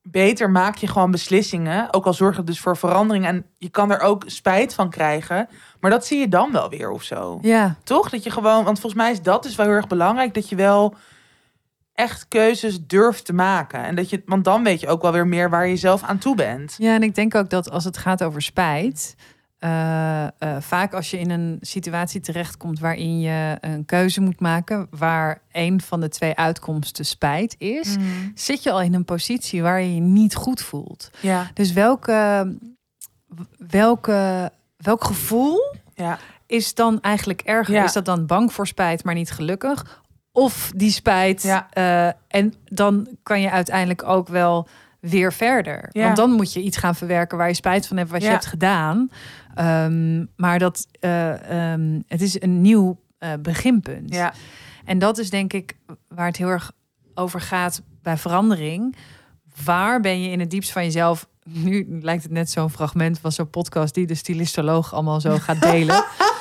[0.01, 1.93] beter maak je gewoon beslissingen.
[1.93, 3.25] Ook al zorgt het dus voor verandering.
[3.25, 5.49] En je kan er ook spijt van krijgen.
[5.79, 7.39] Maar dat zie je dan wel weer of zo.
[7.41, 7.75] Ja.
[7.83, 8.09] Toch?
[8.09, 10.33] Dat je gewoon, want volgens mij is dat dus wel heel erg belangrijk.
[10.33, 10.95] Dat je wel
[11.99, 13.83] echt keuzes durft te maken.
[13.83, 16.17] En dat je, want dan weet je ook wel weer meer waar je zelf aan
[16.17, 16.75] toe bent.
[16.77, 19.15] Ja, en ik denk ook dat als het gaat over spijt,
[19.59, 24.87] eh, eh, vaak als je in een situatie terechtkomt waarin je een keuze moet maken,
[24.89, 27.95] waar een van de twee uitkomsten spijt is,
[28.33, 31.09] zit je al in een positie waar je je niet goed voelt.
[31.19, 32.47] Ja, Dus welke,
[33.57, 37.73] welke, welk gevoel ja, is dan eigenlijk erger?
[37.73, 37.83] Ja.
[37.83, 40.01] Is dat dan bang voor spijt, maar niet gelukkig?
[40.31, 41.43] Of die spijt.
[41.43, 41.67] Ja.
[41.71, 44.67] eh, en dan kan je uiteindelijk ook wel
[44.99, 45.89] weer verder.
[45.91, 46.03] Ja.
[46.03, 48.45] Want dan moet je iets gaan verwerken waar je spijt van hebt wat je hebt
[48.45, 49.09] gedaan.
[49.55, 54.13] Ehm, maar dat, eh, ehm, het is een nieuw eh, beginpunt.
[54.13, 54.33] ja.
[54.85, 56.71] En dat is denk ik waar het heel erg
[57.13, 58.95] over gaat bij verandering.
[59.63, 61.27] Waar ben je in het diepst van jezelf?
[61.43, 65.61] Nu lijkt het net zo'n fragment van zo'n podcast die de stylistoloog allemaal zo gaat
[65.61, 66.03] delen.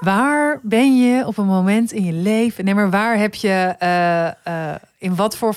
[0.00, 2.64] waar ben je op een moment in je leven?
[2.64, 5.54] Nee, maar waar heb je eh, eh, in wat voor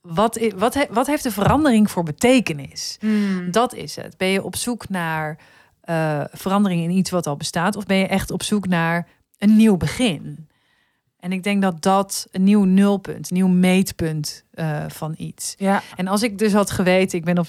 [0.00, 2.96] wat, wat, he- wat heeft de verandering voor betekenis?
[3.00, 3.50] Hmm.
[3.50, 4.16] Dat is het.
[4.16, 5.38] Ben je op zoek naar
[5.80, 9.56] eh, verandering in iets wat al bestaat, of ben je echt op zoek naar een
[9.56, 10.48] nieuw begin?
[11.18, 14.44] En ik denk dat dat een nieuw nulpunt, een nieuw meetpunt
[14.88, 15.54] van iets.
[15.58, 17.46] Ja, En als ik dus had geweten, ik ben op,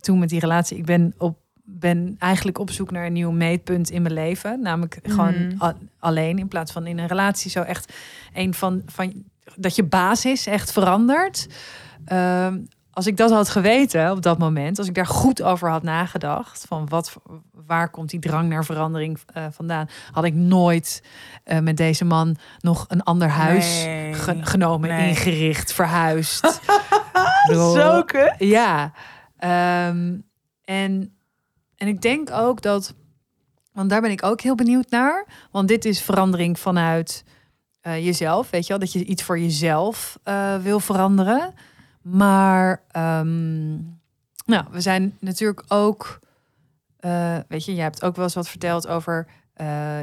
[0.00, 1.38] toen met die relatie, ik ben op
[1.78, 6.38] ben eigenlijk op zoek naar een nieuw meetpunt in mijn leven, namelijk gewoon a- alleen
[6.38, 7.92] in plaats van in een relatie zo echt
[8.34, 9.12] een van van
[9.56, 11.46] dat je basis echt verandert.
[12.04, 12.58] Ehm,
[12.90, 16.64] als ik dat had geweten op dat moment, als ik daar goed over had nagedacht,
[16.68, 17.16] van wat,
[17.66, 21.02] waar komt die drang naar verandering eh, vandaan, had ik nooit
[21.44, 24.14] eh, met deze man nog een ander huis Nee.
[24.14, 25.08] ge- genomen, Nee.
[25.08, 26.60] ingericht, verhuisd.
[27.52, 28.34] Zo kut.
[28.38, 28.92] ja.
[29.38, 30.14] Ehm,
[30.64, 31.15] en,
[31.76, 32.94] en ik denk ook dat,
[33.72, 37.24] want daar ben ik ook heel benieuwd naar, want dit is verandering vanuit
[37.80, 41.54] eh, jezelf, weet je wel, dat je iets voor jezelf eh, wil veranderen.
[42.02, 43.74] Maar ehm,
[44.46, 46.18] nou, we zijn natuurlijk ook,
[46.96, 49.26] eh, weet je, jij hebt ook wel eens wat verteld over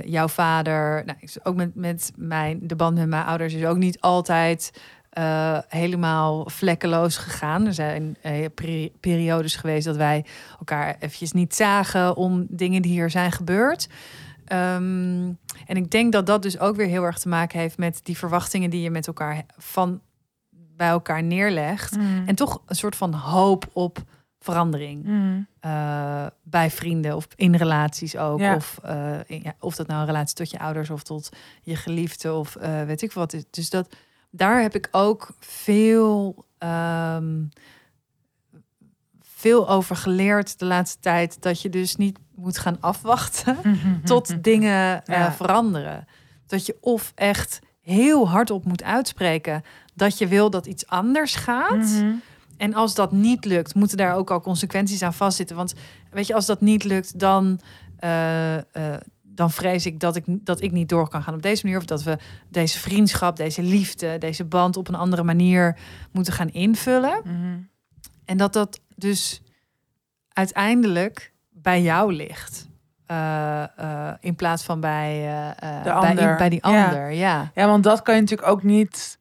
[0.06, 1.06] jouw vader.
[1.06, 4.72] Nou, ook met, met mijn, de band met mijn ouders is ook niet altijd
[5.14, 7.66] eh, helemaal vlekkeloos gegaan.
[7.66, 10.26] Er zijn eh, peri- periodes geweest dat wij
[10.60, 13.90] elkaar eventjes niet zagen om dingen die hier zijn gebeurd.
[14.46, 15.32] Ehm,
[15.66, 18.18] en ik denk dat dat dus ook weer heel erg te maken heeft met die
[18.18, 20.02] verwachtingen die je met elkaar van
[20.52, 21.98] bij elkaar neerlegt.
[21.98, 22.24] Mm.
[22.28, 23.98] En toch een soort van hoop op
[24.40, 25.04] verandering.
[25.06, 25.48] Mm.
[25.60, 28.40] Eh, bij vrienden of in relaties ook.
[28.40, 28.56] Ja.
[28.56, 28.80] Of,
[29.26, 31.30] in- ja, of dat nou een relatie tot je ouders of tot
[31.62, 32.54] je geliefde of
[32.86, 33.36] weet ik wat.
[33.50, 33.96] Dus dat,
[34.36, 37.44] daar heb ik ook veel, ehm,
[39.22, 41.42] veel over geleerd de laatste tijd.
[41.42, 44.04] Dat je dus niet moet gaan afwachten Mhm.
[44.04, 45.34] tot dingen eh, Ja.
[45.34, 46.08] veranderen.
[46.48, 51.78] Dat je of echt heel hardop moet uitspreken dat je wil dat iets anders gaat.
[51.78, 52.12] Mhm.
[52.58, 55.56] En als dat niet lukt, moeten daar ook al consequenties aan vastzitten.
[55.56, 55.74] Want
[56.12, 57.60] weet je, als dat niet lukt, dan,
[57.98, 58.64] eh, eh,
[59.36, 61.80] dan vrees ik dat, ik dat ik niet door kan gaan op deze manier.
[61.80, 62.18] Of dat we
[62.50, 65.78] deze vriendschap, deze liefde, deze band op een andere manier
[66.12, 67.22] moeten gaan invullen.
[67.24, 67.58] Mhm.
[68.26, 69.42] En dat dat dus
[70.30, 72.68] uiteindelijk bij jou ligt.
[73.06, 75.14] Eh, eh, in plaats van bij,
[75.60, 76.36] De bij, ander.
[76.36, 76.86] bij die Ja.
[76.86, 77.12] ander.
[77.12, 77.52] Ja.
[77.56, 79.20] Ja, want dat kan je natuurlijk ook niet.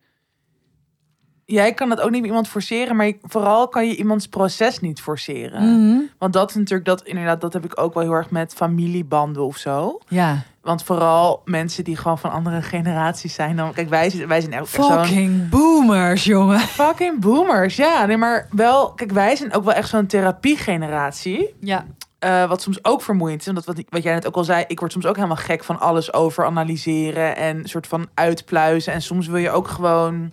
[1.53, 4.81] Jij kan het ook niet met iemand forceren, maar je- vooral kan je iemands proces
[4.81, 5.63] niet forceren.
[5.87, 6.01] Mhm.
[6.19, 9.45] Want dat is natuurlijk dat inderdaad, dat heb ik ook wel heel erg met familiebanden
[9.45, 9.99] of zo.
[10.09, 10.43] ja.
[10.63, 13.73] Want vooral mensen die gewoon van andere generaties zijn dan.
[13.73, 16.59] Kijk, wij, zijn- wij zijn echt zo'n Fucking boomers, jongen.
[16.61, 17.77] fucking boomers.
[17.77, 18.93] Ja, nee, maar wel.
[18.93, 21.55] Kijk, wij zijn ook wel echt zo'n therapiegeneratie.
[21.61, 21.85] Ja.
[22.19, 23.49] Eh, wat soms ook vermoeiend is.
[23.49, 25.81] Omdat wat, wat jij net ook al zei, ik word soms ook helemaal gek van
[25.81, 28.93] alles over analyseren en soort van uitpluizen.
[28.93, 30.33] En soms wil je ook gewoon,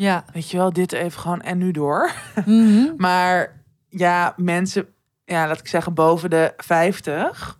[0.00, 0.24] Ja.
[0.32, 2.10] weet je wel, dit even gewoon en nu door.
[2.46, 2.92] Mhm.
[2.96, 4.86] Maar ja, mensen,
[5.24, 7.58] ja, laat ik zeggen, boven de 50.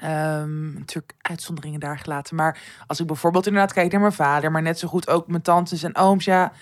[0.00, 2.36] Ehm, natuurlijk uitzonderingen daar gelaten.
[2.36, 5.42] Maar als ik bijvoorbeeld inderdaad kijk naar mijn vader, maar net zo goed ook mijn
[5.42, 6.52] tantes en ooms, ja,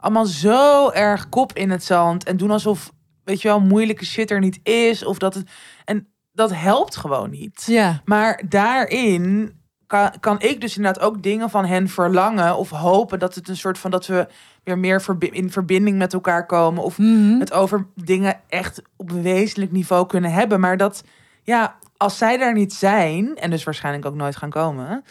[0.00, 2.92] allemaal zo erg kop in het zand en doen alsof,
[3.24, 5.50] weet je wel, moeilijke shit er niet is of dat het
[5.84, 7.62] en dat helpt gewoon niet.
[7.66, 8.00] Ja.
[8.04, 9.54] Maar daarin
[9.86, 13.56] kan, kan ik dus inderdaad ook dingen van hen verlangen of hopen dat het een
[13.56, 14.26] soort van dat we
[14.64, 17.38] weer meer verbi- in verbinding met elkaar komen of Mhm.
[17.40, 20.60] het over dingen echt op een wezenlijk niveau kunnen hebben.
[20.60, 21.04] Maar dat,
[21.42, 25.04] ja, als zij daar niet zijn, en dus waarschijnlijk ook nooit gaan komen,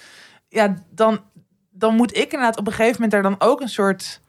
[0.50, 1.20] ja, dan,
[1.72, 4.22] dan moet ik inderdaad op een gegeven moment daar dan ook een soort,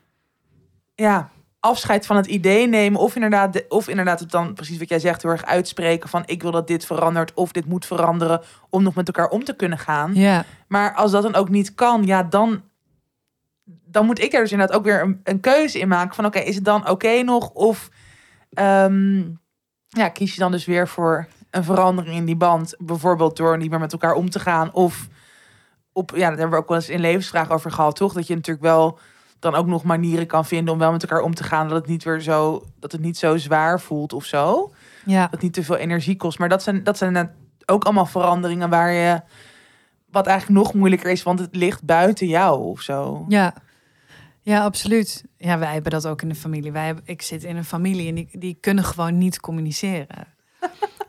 [0.95, 1.31] ja,
[1.67, 3.01] afscheid van het idee nemen.
[3.01, 6.23] Of inderdaad, de- of inderdaad het dan, precies wat jij zegt, heel erg uitspreken van
[6.27, 9.57] ik wil dat dit verandert of dit moet veranderen om nog met elkaar om te
[9.57, 10.15] kunnen gaan.
[10.15, 10.45] Ja.
[10.69, 12.63] Maar als dat dan ook niet kan, ja, dan,
[13.65, 16.39] dan moet ik er dus inderdaad ook weer een, een keuze in maken van oké,
[16.39, 17.51] is het dan oké nog?
[17.51, 17.89] Of
[18.53, 19.19] ehm,
[19.89, 23.71] ja, kies je dan dus weer voor een verandering in die band, bijvoorbeeld door niet
[23.71, 25.09] meer met elkaar om te gaan of
[25.93, 28.13] op, ja, daar hebben we ook wel eens in levensvraag over gehad, toch?
[28.13, 28.99] Dat je natuurlijk wel
[29.39, 31.87] dan ook nog manieren kan vinden om wel met elkaar om te gaan, dat het
[31.87, 34.73] niet weer zo, dat het niet zo zwaar voelt of zo
[35.05, 35.23] Ja.
[35.23, 36.39] dat het niet te veel energie kost.
[36.39, 37.31] Maar dat zijn, dat zijn
[37.67, 39.21] ook allemaal veranderingen waar je.
[40.11, 43.25] Wat eigenlijk nog moeilijker is, want het ligt buiten jou of zo.
[43.29, 43.55] Ja.
[44.41, 45.25] Ja, absoluut.
[45.37, 46.73] Ja, wij hebben dat ook in de familie.
[46.73, 50.27] Wij hebben, ik zit in een familie en die, die kunnen gewoon niet communiceren.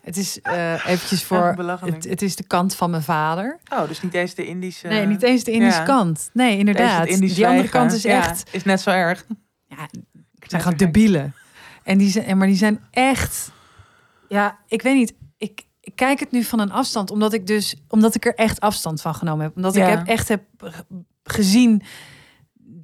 [0.07, 1.55] Het is eh eventjes voor.
[1.81, 3.59] Het, het is de kant van mijn vader.
[3.73, 4.87] Oh, dus niet eens de Indische.
[4.87, 5.85] Nee, niet eens de Indische ja.
[5.85, 6.29] kant.
[6.33, 7.07] Nee, inderdaad.
[7.07, 8.49] Die andere kant is Ja, echt.
[8.51, 9.25] is net zo erg.
[9.67, 9.87] Ja,
[10.39, 11.33] het zijn gewoon debielen.
[11.83, 13.51] En die zijn, maar die zijn echt.
[14.29, 15.13] Ja, ik weet niet.
[15.37, 18.59] Ik, ik kijk het nu van een afstand, omdat ik dus, omdat ik er echt
[18.59, 19.87] afstand van genomen heb, omdat Ja.
[19.87, 20.41] ik heb echt heb
[21.23, 21.81] gezien,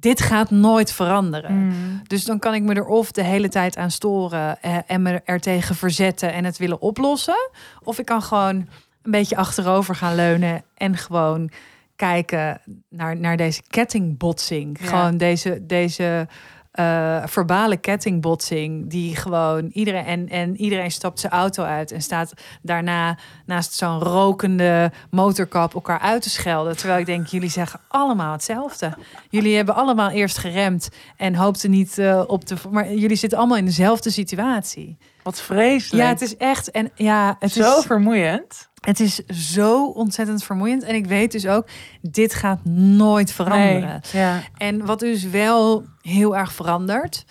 [0.04, 1.54] dit gaat nooit veranderen.
[1.54, 2.02] Mm.
[2.06, 5.20] Dus dan kan ik me er of de hele tijd aan storen eh, en me
[5.24, 7.50] er tegen verzetten en het willen oplossen,
[7.82, 8.54] of ik kan gewoon
[9.02, 11.50] een beetje achterover gaan leunen en gewoon
[11.96, 14.78] kijken naar, naar deze kettingbotsing.
[14.80, 14.86] Ja.
[14.86, 16.28] Gewoon deze, deze
[16.74, 22.32] eh, verbale kettingbotsing die gewoon iedereen en, en iedereen stapt zijn auto uit en staat
[22.62, 26.76] daarna naast zo'n rokende motorkap elkaar uit te schelden.
[26.76, 28.94] Terwijl ik denk, jullie zeggen allemaal hetzelfde.
[29.30, 32.56] Jullie hebben allemaal eerst geremd en hoopten niet eh, op de.
[32.70, 34.96] Maar jullie zitten allemaal in dezelfde situatie.
[35.22, 36.02] Wat vreselijk.
[36.02, 36.70] Ja, het is echt.
[36.70, 38.68] En ja, het zo is, vermoeiend.
[38.84, 40.82] Het is zo ontzettend vermoeiend.
[40.82, 41.68] En ik weet dus ook,
[42.00, 44.00] dit gaat nooit veranderen.
[44.12, 44.22] Nee.
[44.22, 44.40] Ja.
[44.56, 47.24] En wat dus wel heel erg verandert,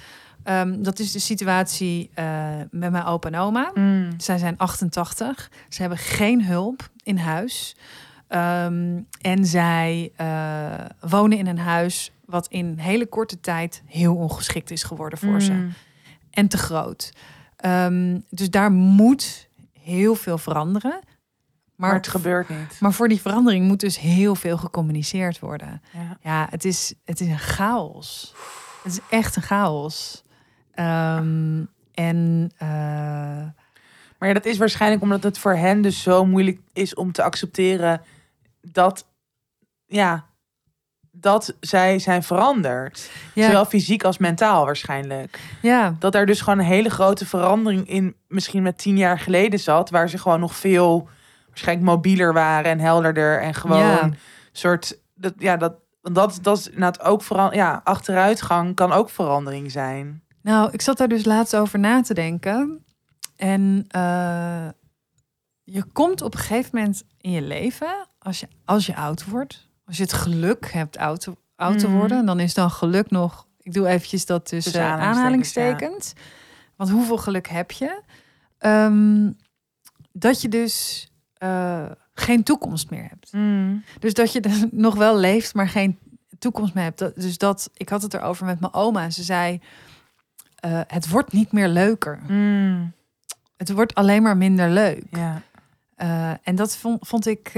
[0.43, 2.25] ehm, dat is de situatie eh,
[2.71, 3.71] met mijn opa en oma.
[3.73, 4.09] Mm.
[4.17, 5.51] Zij zijn 88.
[5.69, 7.75] Ze hebben geen hulp in huis.
[8.27, 14.71] Ehm, en zij eh, wonen in een huis wat in hele korte tijd heel ongeschikt
[14.71, 15.51] is geworden voor ze.
[15.51, 15.73] Mm.
[16.31, 17.13] En te groot.
[17.55, 20.99] Ehm, dus daar moet heel veel veranderen.
[21.75, 22.77] Maar, Maar, het gebeurt niet.
[22.79, 25.81] maar voor die verandering moet dus heel veel gecommuniceerd worden.
[25.93, 26.17] Ja.
[26.21, 28.33] Ja, het is, het is een chaos.
[28.83, 30.23] Het is echt een chaos.
[30.73, 32.67] Ehm, en eh,
[34.17, 37.23] Maar ja, dat is waarschijnlijk omdat het voor hen dus zo moeilijk is om te
[37.23, 38.01] accepteren
[38.61, 39.05] dat,
[39.85, 40.25] ja,
[41.11, 43.09] dat zij zijn veranderd.
[43.33, 45.39] ja, Zowel fysiek als mentaal waarschijnlijk.
[45.61, 49.59] ja, Dat er dus gewoon een hele grote verandering in misschien met tien jaar geleden
[49.59, 51.07] zat, waar ze gewoon nog veel
[51.53, 54.09] waarschijnlijk mobieler waren en helderder en gewoon Ja.
[54.51, 59.71] soort, dat, ja, dat, dat, dat is inderdaad ook vooral, ja, achteruitgang kan ook verandering
[59.71, 60.23] zijn.
[60.41, 62.85] Nou, ik zat daar dus laatst over na te denken.
[63.35, 64.67] En eh,
[65.63, 69.67] je komt op een gegeven moment in je leven, als je, als je oud wordt,
[69.85, 71.95] als je het geluk hebt oud te, oud te Mhm.
[71.97, 75.63] worden, dan is dan geluk nog, ik doe eventjes dat tussen Tussen aanhalingstekens.
[75.73, 76.13] aanhalingstekens,
[76.75, 78.01] Want hoeveel geluk heb je?
[78.57, 79.31] Ehm,
[80.11, 81.07] dat je dus
[81.43, 83.31] eh, geen toekomst meer hebt.
[83.99, 85.99] Dus dat je dus nog wel leeft, maar geen
[86.39, 86.99] toekomst meer hebt.
[86.99, 89.03] Dat, dus dat, ik had het erover met mijn oma.
[89.03, 89.61] En ze zei,
[90.55, 92.21] eh, het wordt niet meer leuker.
[93.57, 95.03] Het wordt alleen maar minder leuk.
[95.09, 95.41] Ja,
[95.95, 97.51] Eh, en dat vond, vond ik,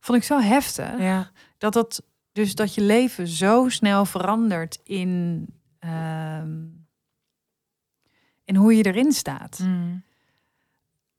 [0.00, 0.98] vond ik zo heftig.
[0.98, 1.30] ja.
[1.58, 2.02] Dat dat,
[2.32, 5.46] dus dat je leven zo snel verandert in,
[5.78, 6.64] ehm,
[8.44, 9.58] in hoe je erin staat.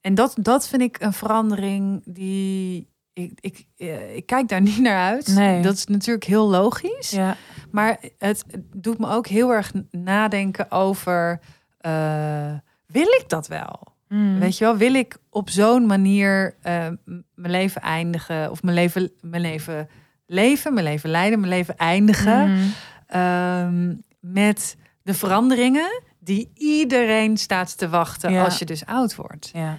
[0.04, 2.92] En dat, dat vind ik een verandering die.
[3.14, 5.28] Ik, ik, eh, ik kijk daar niet naar uit.
[5.28, 5.62] Nee.
[5.62, 7.10] Dat is natuurlijk heel logisch.
[7.10, 7.36] ja.
[7.72, 8.44] Maar het
[8.76, 11.40] doet me ook heel erg nadenken over.
[11.78, 12.52] eh,
[12.88, 13.92] wil ik dat wel?
[14.40, 16.88] Weet je wel, wil ik op zo'n manier eh,
[17.36, 18.52] mijn leven eindigen?
[18.52, 19.90] Of mijn leven, mijn leven
[20.26, 22.52] leven, mijn leven leiden, mijn leven eindigen.
[22.52, 22.62] Mhm.
[23.08, 28.44] Ehm, met de veranderingen die iedereen staat te wachten Ja.
[28.44, 29.50] als je dus oud wordt.
[29.54, 29.78] Ja.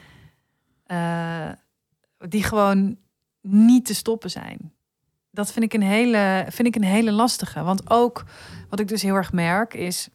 [0.94, 1.50] Eh,
[2.28, 2.96] die gewoon
[3.40, 4.72] niet te stoppen zijn.
[5.30, 7.62] Dat vind ik een hele, vind ik een hele lastige.
[7.62, 8.24] Want ook
[8.68, 10.08] wat ik dus heel erg merk is.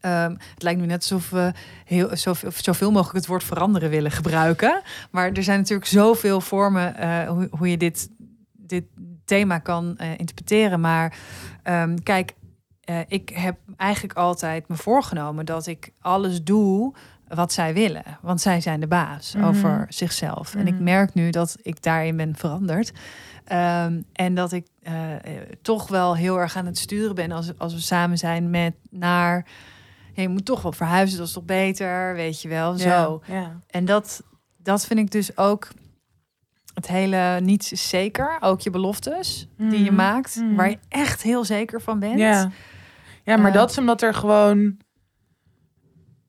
[0.00, 1.52] ehm, het lijkt nu net alsof we
[1.84, 4.82] heel, zoveel, zoveel mogelijk het woord veranderen willen gebruiken.
[5.10, 8.08] Maar er zijn natuurlijk zoveel vormen eh, hoe, je dit,
[8.52, 8.84] dit
[9.24, 10.80] thema kan eh, interpreteren.
[10.80, 11.18] Maar
[11.62, 12.34] ehm, kijk,
[13.08, 16.94] ik heb eigenlijk altijd me voorgenomen dat ik alles doe
[17.34, 18.04] wat zij willen.
[18.22, 19.44] Want zij zijn de baas Mhm.
[19.44, 20.54] over zichzelf.
[20.54, 20.82] En ik Mhm.
[20.82, 22.92] merk nu dat ik daarin ben veranderd.
[23.44, 24.94] Ehm, en dat ik eh,
[25.62, 29.46] toch wel heel erg aan het sturen ben als, als we samen zijn met naar.
[30.14, 32.76] Je moet toch wel verhuizen, dat is toch beter, weet je wel.
[32.78, 33.22] Zo.
[33.26, 33.58] Ja.
[33.70, 34.22] En dat,
[34.56, 35.68] dat vind ik dus ook
[36.74, 38.36] het hele niets is zeker.
[38.40, 39.94] Ook je beloftes die je Mhm.
[39.94, 42.18] maakt, waar je echt heel zeker van bent.
[42.18, 42.50] Ja,
[43.24, 43.56] ja maar Eh.
[43.56, 44.76] dat is omdat er gewoon...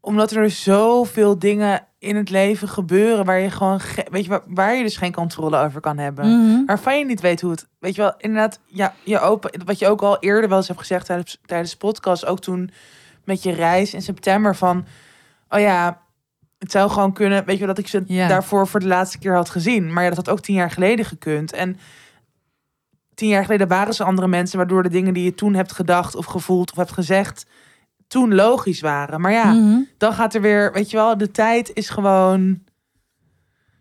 [0.01, 3.25] Omdat er zoveel dingen in het leven gebeuren...
[3.25, 3.79] waar je gewoon...
[3.79, 6.25] ge- Weet je, waar, waar je dus geen controle over kan hebben.
[6.25, 6.65] Mhm.
[6.65, 7.67] Waarvan je niet weet hoe het...
[7.79, 8.59] Weet je wel, inderdaad...
[8.65, 11.77] Ja, je open, wat je ook al eerder wel eens hebt gezegd tijdens, tijdens de
[11.77, 12.25] podcast...
[12.25, 12.71] ook toen
[13.23, 14.85] met je reis in september van...
[15.49, 16.01] Oh ja,
[16.57, 17.45] het zou gewoon kunnen...
[17.45, 18.27] Weet je wel, dat ik ze Ja.
[18.27, 19.93] daarvoor voor de laatste keer had gezien.
[19.93, 21.53] Maar ja, dat had ook tien jaar geleden gekund.
[21.53, 21.77] En
[23.13, 24.57] tien jaar geleden waren ze andere mensen...
[24.57, 27.45] waardoor de dingen die je toen hebt gedacht of gevoeld of hebt gezegd...
[28.09, 29.21] toen logisch waren.
[29.21, 29.79] Maar ja, Mhm.
[29.97, 30.71] dan gaat er weer...
[30.73, 32.59] Weet je wel, de tijd is gewoon...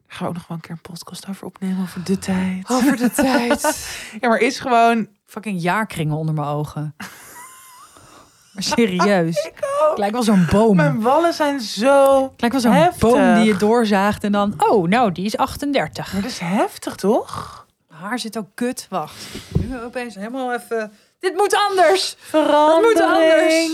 [0.06, 2.70] Daar gaan we ook nog wel een keer een podcast over opnemen, over de tijd.
[2.70, 3.62] Over de tijd.
[4.20, 5.08] Ja, maar is gewoon...
[5.26, 6.94] Fucking jaarkringen onder mijn ogen.
[8.52, 9.36] Maar serieus.
[9.46, 10.76] Ik lijkt wel zo'n boom.
[10.76, 12.22] Mijn wallen zijn zo...
[12.22, 14.54] Het lijkt wel zo'n boom die je doorzaagt en dan...
[14.58, 16.12] Oh, nou, die is 38.
[16.12, 17.66] Maar dat is heftig, toch?
[17.88, 18.86] Haar zit ook kut.
[18.90, 19.24] Wacht.
[19.60, 20.92] Nu opeens helemaal even...
[21.18, 22.16] Dit moet anders.
[22.18, 22.82] Verandering.
[22.94, 23.70] moet anders.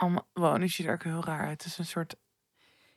[0.00, 1.62] Allemaal, wow, nu ziet er ook heel raar uit.
[1.62, 2.14] Het is een soort,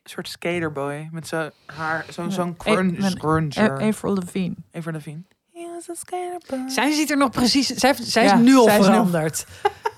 [0.04, 3.82] soort skaterboy met zo'n haar, zo'n zo'n Ja, crunch, cruncher.
[3.82, 4.56] Avril Lavigne.
[4.72, 5.24] Levine.
[5.54, 6.70] He was a skaterboy.
[6.70, 7.68] Zij ziet er nog precies...
[7.68, 9.46] Zij, zij is Ja, nu al zij is nu- veranderd.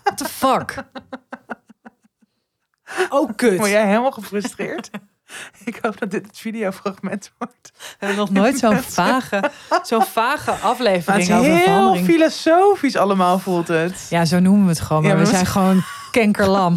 [0.04, 0.76] What the fuck?
[3.10, 3.58] Oh, kut.
[3.58, 4.90] Word jij helemaal gefrustreerd?
[5.66, 7.72] Ik hoop dat dit het videofragment wordt.
[7.76, 9.52] We hebben nog nooit zo'n vage,
[9.84, 12.06] zo'n vage Maar het aflevering is over heel verandering.
[12.08, 14.08] filosofisch allemaal, voelt het.
[14.10, 15.02] Ja, zo noemen we het gewoon.
[15.04, 16.76] Maar Ja, we zijn gewoon kenkerlam.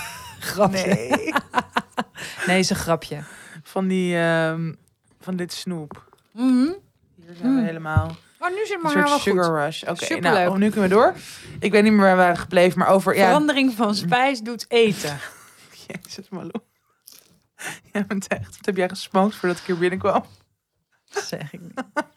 [0.40, 0.86] grapje.
[0.86, 1.32] Nee.
[2.46, 2.58] Nee.
[2.58, 3.18] is een grapje.
[3.62, 4.72] Van die, ehm,
[5.20, 6.04] van dit snoep.
[6.32, 6.44] Mhm.
[7.16, 7.64] Hier zijn we Mm.
[7.64, 8.16] helemaal.
[8.38, 9.54] Maar nu zit Een maar soort wel sugar goed.
[9.54, 9.82] rush.
[9.82, 11.14] Oké, nou, nu kunnen we door.
[11.58, 13.16] Ik weet niet meer waar we waren gebleven, maar over...
[13.16, 15.18] Ja, Verandering van spijs doet eten.
[15.86, 16.50] Jezus, Malou.
[17.92, 18.56] Jij bent echt...
[18.56, 20.24] Wat heb jij gesmokt voordat ik hier binnenkwam?
[21.10, 21.82] Dat zeg ik niet.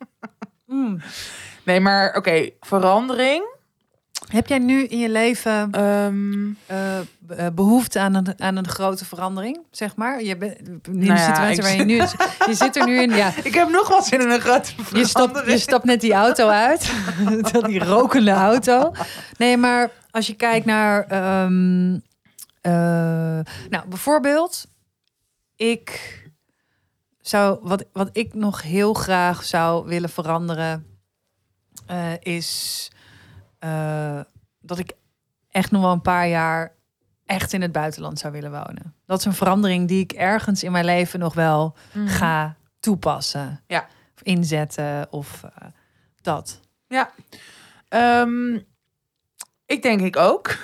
[0.65, 1.01] Mm.
[1.63, 3.53] Nee, maar oké, verandering.
[4.27, 9.05] Heb jij nu in je leven Ehm, eh, eh, behoefte aan een, aan een grote
[9.05, 10.23] verandering, zeg maar?
[10.23, 11.95] Je bent in de Nou ja, situatie waar je nu.
[12.47, 13.31] Je zit er nu in, ja.
[13.43, 16.47] ik heb nog wat zin in een grote Je stapt, je stapt net die auto
[16.47, 16.91] uit.
[17.65, 18.93] Die rokende auto.
[19.37, 21.05] Nee, maar als je kijkt naar...
[21.07, 21.93] ehm,
[22.61, 22.71] eh,
[23.69, 24.65] nou, bijvoorbeeld...
[25.71, 26.21] Ik
[27.21, 27.59] zou...
[27.61, 30.97] Wat, wat ik nog heel graag zou willen veranderen...
[31.85, 32.91] eh, is
[33.59, 34.19] eh,
[34.61, 34.91] dat ik
[35.49, 36.75] echt nog wel een paar jaar...
[37.25, 38.95] echt in het buitenland zou willen wonen.
[39.05, 42.07] Dat is een verandering die ik ergens in mijn leven nog wel Mhm.
[42.07, 43.63] ga toepassen.
[43.67, 43.87] Ja.
[44.15, 45.67] Of inzetten of eh,
[46.21, 46.59] dat.
[47.89, 48.59] Ehm,
[49.65, 50.57] ik denk ik ook.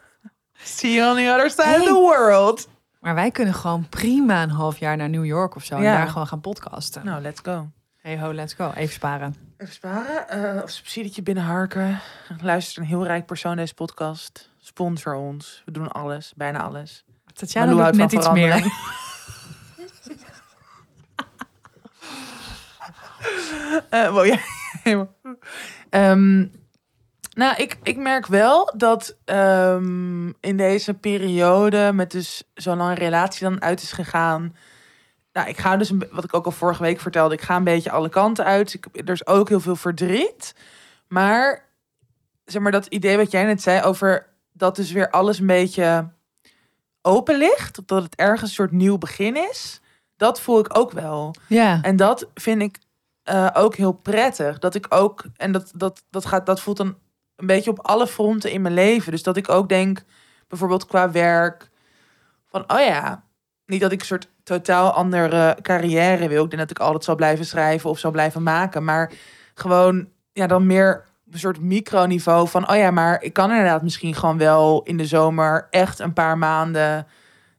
[0.62, 2.68] See you on the other side of the world.
[3.06, 5.78] Maar wij kunnen gewoon prima een half jaar naar New York of zo.
[5.80, 5.90] Ja.
[5.92, 7.04] En daar gewoon gaan podcasten.
[7.04, 7.70] Nou, let's go.
[7.96, 8.70] Hey ho, let's go.
[8.74, 9.34] Even sparen.
[9.56, 10.28] Even sparen.
[10.28, 12.00] eh of subsidietje binnenharken.
[12.40, 14.50] Luister een heel rijk persoon deze podcast.
[14.58, 15.62] Sponsor ons.
[15.64, 16.32] We doen alles.
[16.36, 17.04] Bijna alles.
[17.32, 18.64] Tatjana doet net iets meer.
[23.90, 24.38] Wow, ja.
[25.90, 26.46] Ehm,
[27.36, 33.48] nou, ik, ik merk wel dat ehm, in deze periode met dus zo'n lange relatie
[33.48, 34.56] dan uit is gegaan.
[35.32, 37.90] Nou, ik ga dus, wat ik ook al vorige week vertelde, ik ga een beetje
[37.90, 38.74] alle kanten uit.
[38.74, 40.54] Ik, er is ook heel veel verdriet.
[41.08, 41.64] Maar,
[42.44, 46.08] zeg maar, dat idee wat jij net zei over dat dus weer alles een beetje
[47.02, 47.88] open ligt.
[47.88, 49.80] Dat het ergens een soort nieuw begin is.
[50.16, 51.34] Dat voel ik ook wel.
[51.48, 51.78] Ja.
[51.82, 52.78] En dat vind ik
[53.22, 54.58] eh, ook heel prettig.
[54.58, 56.96] Dat ik ook, en dat, dat, dat, gaat, dat voelt dan
[57.36, 59.12] een beetje op alle fronten in mijn leven.
[59.12, 60.02] Dus dat ik ook denk,
[60.48, 61.70] bijvoorbeeld qua werk,
[62.46, 63.24] van oh ja,
[63.66, 66.44] niet dat ik een soort totaal andere carrière wil.
[66.44, 68.84] Ik denk dat ik altijd zal blijven schrijven of zal blijven maken.
[68.84, 69.12] Maar
[69.54, 74.14] gewoon, ja, dan meer een soort microniveau van oh ja, maar ik kan inderdaad misschien
[74.14, 77.06] gewoon wel in de zomer echt een paar maanden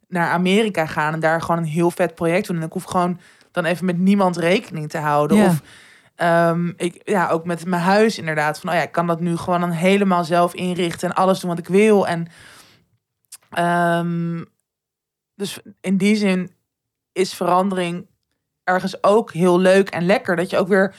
[0.08, 2.58] naar Amerika gaan en daar gewoon een heel vet project doen.
[2.58, 3.20] En ik hoef gewoon
[3.52, 5.38] dan even met niemand rekening te houden.
[5.38, 5.46] Ja.
[5.46, 5.62] Of
[6.18, 8.60] ehm, ik, ja, ook met mijn huis inderdaad.
[8.60, 11.50] Van, oh ja, ik kan dat nu gewoon dan helemaal zelf inrichten en alles doen
[11.50, 12.08] wat ik wil.
[12.08, 12.28] En
[13.50, 14.44] ehm,
[15.36, 16.52] dus in die zin
[17.12, 18.08] is verandering
[18.64, 20.36] ergens ook heel leuk en lekker.
[20.36, 20.96] Dat je ook weer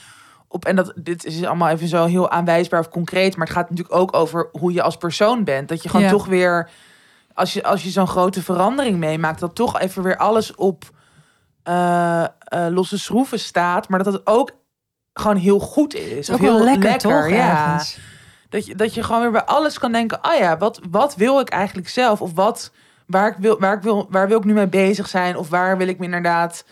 [0.47, 3.69] op, en dat dit is allemaal even zo heel aanwijsbaar of concreet, maar het gaat
[3.69, 5.69] natuurlijk ook over hoe je als persoon bent.
[5.69, 6.11] Dat je gewoon Ja.
[6.11, 6.69] toch weer,
[7.33, 10.83] als je, als je zo'n grote verandering meemaakt, dat toch even weer alles op
[11.63, 12.29] eh, eh,
[12.69, 14.51] losse schroeven staat, maar dat het ook
[15.19, 16.29] gewoon heel goed is.
[16.29, 17.29] of ook heel wel lekker, toch?
[17.29, 17.71] ja.
[17.71, 17.97] Ergens.
[18.49, 21.39] Dat je, dat je gewoon weer bij alles kan denken: oh ja, wat, wat wil
[21.39, 22.21] ik eigenlijk zelf?
[22.21, 22.71] Of wat,
[23.05, 25.37] waar, ik wil, waar, ik wil, waar wil ik nu mee bezig zijn?
[25.37, 26.65] Of waar wil ik me inderdaad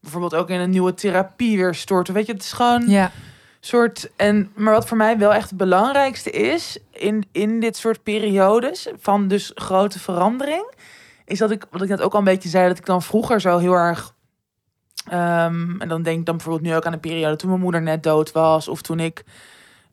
[0.00, 2.14] bijvoorbeeld ook in een nieuwe therapie weer storten?
[2.14, 3.10] Weet je, het is gewoon Ja.
[3.60, 4.10] soort.
[4.16, 8.88] En, maar wat voor mij wel echt het belangrijkste is in, in dit soort periodes
[8.98, 10.72] van dus grote verandering,
[11.24, 13.40] is dat ik, wat ik net ook al een beetje zei, dat ik dan vroeger
[13.40, 14.14] zo heel erg.
[15.08, 17.82] Ehm, en dan denk ik dan bijvoorbeeld nu ook aan een periode toen mijn moeder
[17.82, 19.24] net dood was, of toen ik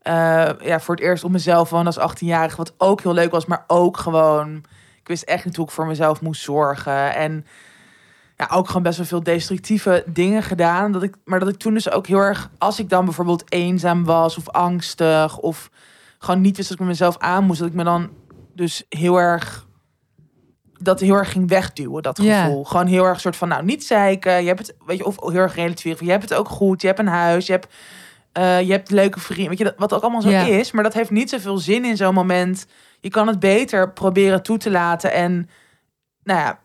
[0.02, 3.46] eh, ja, voor het eerst op mezelf woonde als 18-jarige, wat ook heel leuk was,
[3.46, 4.56] maar ook gewoon.
[5.00, 7.14] Ik wist echt niet hoe ik voor mezelf moest zorgen.
[7.14, 7.46] En
[8.36, 10.92] ja, ook gewoon best wel veel destructieve dingen gedaan.
[10.92, 14.04] Dat ik, maar dat ik toen dus ook heel erg, als ik dan bijvoorbeeld eenzaam
[14.04, 15.70] was of angstig of
[16.18, 18.10] gewoon niet wist dat ik met mezelf aan moest, dat ik me dan
[18.54, 19.66] dus heel erg
[20.82, 22.42] dat heel erg ging wegduwen, dat Ja.
[22.44, 22.64] gevoel.
[22.64, 24.40] Gewoon heel erg soort van, nou, niet zeiken.
[24.42, 25.96] Je hebt het, weet je, of heel erg relativeren.
[25.98, 26.80] van, Je hebt het ook goed.
[26.80, 27.46] Je hebt een huis.
[27.46, 27.66] Je hebt,
[28.32, 29.48] eh, je hebt leuke vrienden.
[29.48, 30.44] Weet je, dat, wat ook allemaal zo Ja.
[30.46, 30.72] is.
[30.72, 32.66] Maar dat heeft niet zoveel zin in zo'n moment.
[33.00, 35.12] Je kan het beter proberen toe te laten.
[35.12, 35.48] En,
[36.22, 36.58] nou ja,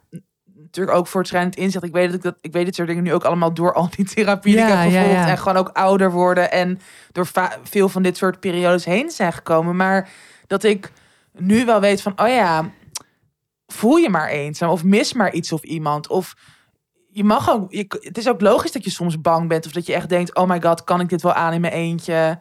[0.55, 1.83] natuurlijk ook voor het schijnend inzicht.
[1.83, 3.89] Ik weet dat ik dat, ik weet dit soort dingen nu ook allemaal door al
[3.95, 5.27] die therapie die ik heb gevolgd.
[5.29, 6.51] En gewoon ook ouder worden.
[6.51, 6.79] En
[7.11, 7.27] door
[7.63, 9.75] veel van dit soort periodes heen zijn gekomen.
[9.75, 10.09] Maar
[10.47, 10.91] dat ik
[11.31, 12.69] nu wel weet van, oh ja,
[13.67, 16.35] voel je maar eenzaam of mis maar iets of iemand of
[17.09, 19.85] je mag ook je, het is ook logisch dat je soms bang bent of dat
[19.85, 22.39] je echt denkt oh my god kan ik dit wel aan in mijn eentje?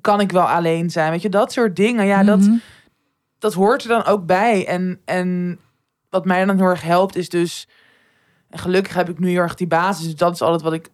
[0.00, 1.10] Kan ik wel alleen zijn?
[1.10, 2.06] Weet je dat soort dingen.
[2.06, 2.56] Ja dat Mhm.
[3.38, 4.66] dat hoort er dan ook bij.
[4.66, 5.58] En en
[6.10, 7.68] wat mij dan heel erg helpt is dus
[8.50, 10.88] en gelukkig heb ik nu heel erg die basis dus dat is altijd wat ik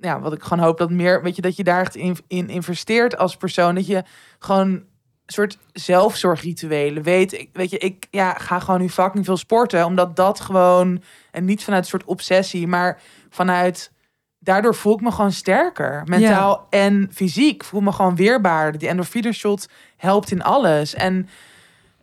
[0.00, 2.48] ja wat ik gewoon hoop dat meer weet je dat je daar echt in, in
[2.48, 3.74] investeert als persoon.
[3.74, 4.02] Dat je
[4.38, 4.84] gewoon
[5.26, 7.02] soort zelfzorgrituelen.
[7.02, 9.84] Weet, ik- weet je, ik ja, ga gewoon nu fucking veel sporten.
[9.84, 13.00] Omdat dat gewoon, en niet vanuit een soort obsessie, maar
[13.30, 13.92] vanuit,
[14.38, 16.02] daardoor voel ik me gewoon sterker.
[16.04, 17.64] Mentaal en fysiek.
[17.64, 18.80] Voel me gewoon weerbaarder.
[18.80, 20.94] Die endorfine shot helpt in alles.
[20.94, 21.28] En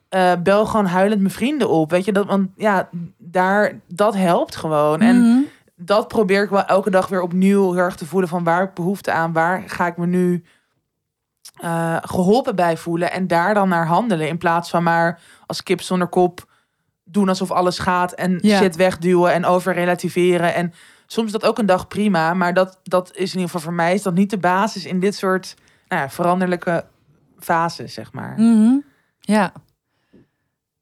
[0.10, 1.90] eh, bel gewoon huilend mijn vrienden op.
[1.92, 5.02] Weet je, dat, want ja, daar, dat helpt gewoon.
[5.02, 5.40] En Mhm.
[5.76, 8.74] dat probeer ik wel elke dag weer opnieuw heel erg te voelen van waar ik
[8.74, 10.44] behoefte aan, waar ga ik me nu
[11.62, 15.82] eh, geholpen bij voelen en daar dan naar handelen in plaats van maar als kip
[15.82, 16.50] zonder kop
[17.04, 18.58] doen alsof alles gaat en Ja.
[18.58, 20.74] shit wegduwen en overrelativeren en
[21.08, 23.74] soms is dat ook een dag prima, maar dat dat is in ieder geval voor
[23.74, 25.56] mij is dat niet de basis in dit soort
[25.88, 26.86] nou ja, veranderlijke
[27.40, 28.34] fases zeg maar.
[28.38, 28.78] Mhm.
[29.20, 29.52] Ja.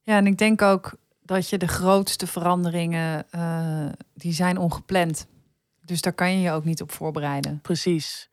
[0.02, 5.28] Ja, en ik denk ook dat je de grootste veranderingen, eh, die zijn ongepland.
[5.86, 7.60] Dus daar kan je je ook niet op voorbereiden.
[7.62, 8.29] Precies.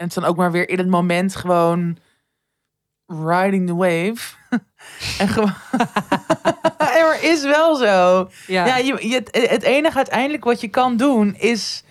[0.00, 1.96] En het is dan ook maar weer in het moment gewoon
[3.06, 4.34] riding the wave.
[5.18, 5.54] en gewoon.
[6.78, 8.28] maar is wel zo.
[8.46, 11.84] Ja, Ja, je, je, het- enige uiteindelijk wat je kan doen is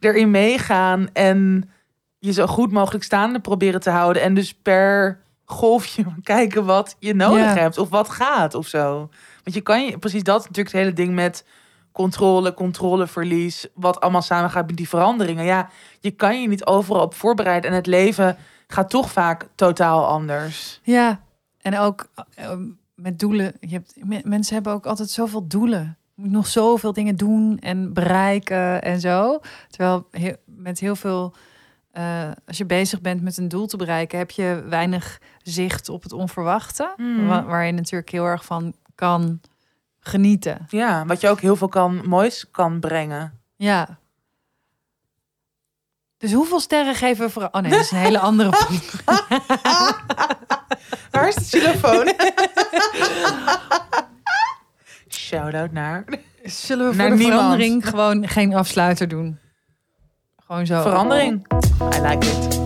[0.00, 1.70] erin meegaan en
[2.18, 4.22] je zo goed mogelijk staande proberen te houden.
[4.22, 7.60] En dus per golfje kijken wat je nodig Ja.
[7.60, 8.96] hebt of wat gaat of zo.
[9.44, 11.44] Want je kan je, precies dat natuurlijk het hele ding met
[11.96, 15.44] controle, controleverlies, wat allemaal samengaat met die veranderingen.
[15.44, 15.68] Ja,
[16.00, 18.36] je kan je niet overal op voorbereiden en het leven
[18.66, 20.80] gaat toch vaak totaal anders.
[20.82, 21.20] ja.
[21.60, 22.52] en ook eh,
[22.94, 23.52] met doelen.
[23.60, 25.96] Je hebt, me- mensen hebben ook altijd zoveel doelen.
[26.14, 29.40] Je moet nog zoveel dingen doen en bereiken en zo.
[29.68, 30.08] Terwijl
[30.44, 31.34] met heel veel,
[31.90, 36.02] eh, als je bezig bent met een doel te bereiken, heb je weinig zicht op
[36.02, 36.92] het onverwachte.
[36.96, 37.26] Mhm.
[37.26, 39.40] Wa- waar je natuurlijk heel erg van kan
[40.06, 40.66] genieten.
[40.68, 43.40] Ja, wat je ook heel veel kan, moois kan brengen.
[43.56, 43.98] Ja.
[46.18, 47.48] Dus hoeveel sterren geven we voor...
[47.52, 48.50] Oh nee, dat is een hele andere...
[51.10, 52.12] Waar is de telefoon?
[55.08, 56.04] Shout-out naar
[56.42, 57.40] Zullen we Naar voor de niemand.
[57.42, 59.38] verandering gewoon geen afsluiter doen?
[60.46, 60.82] Gewoon zo.
[60.82, 61.46] verandering.
[61.94, 62.65] I like it.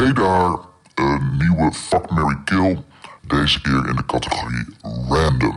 [0.00, 0.56] Hey daar,
[0.94, 2.84] een nieuwe Fuck, Mary Kill.
[3.26, 4.66] Deze keer in de categorie
[5.08, 5.56] Random.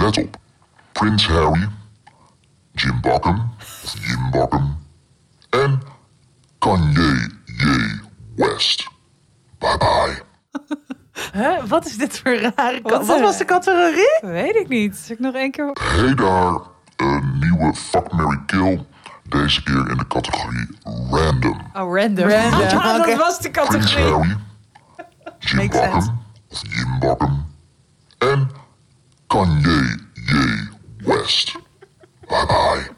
[0.00, 0.36] Let op.
[0.92, 1.68] Prince Harry,
[2.72, 3.50] Jim Bakken,
[3.84, 4.78] of Jim Bakken,
[5.50, 5.80] en
[6.58, 7.64] Kanye J.
[8.36, 8.88] West.
[9.58, 10.22] Bye bye.
[11.32, 11.64] Huh?
[11.64, 12.80] Wat is dit voor rare...
[12.82, 14.18] Wat, Wat, wat was de categorie?
[14.20, 14.96] Weet ik niet.
[14.96, 15.70] Zal ik nog één keer...
[15.80, 16.58] Hey daar,
[16.96, 18.86] een nieuwe Fuck, Mary Kill.
[19.28, 20.68] Deze keer in de categorie
[21.10, 21.60] Random.
[21.74, 22.28] Oh, random.
[22.28, 24.04] Random, dat was de Prince categorie.
[24.04, 24.36] Harry,
[25.38, 26.10] Jim Makes sense.
[26.10, 27.46] Bakken, of Jim Bakken,
[28.18, 28.50] en
[29.26, 30.32] Kanye J.
[30.98, 31.52] West.
[32.28, 32.90] Bye bye.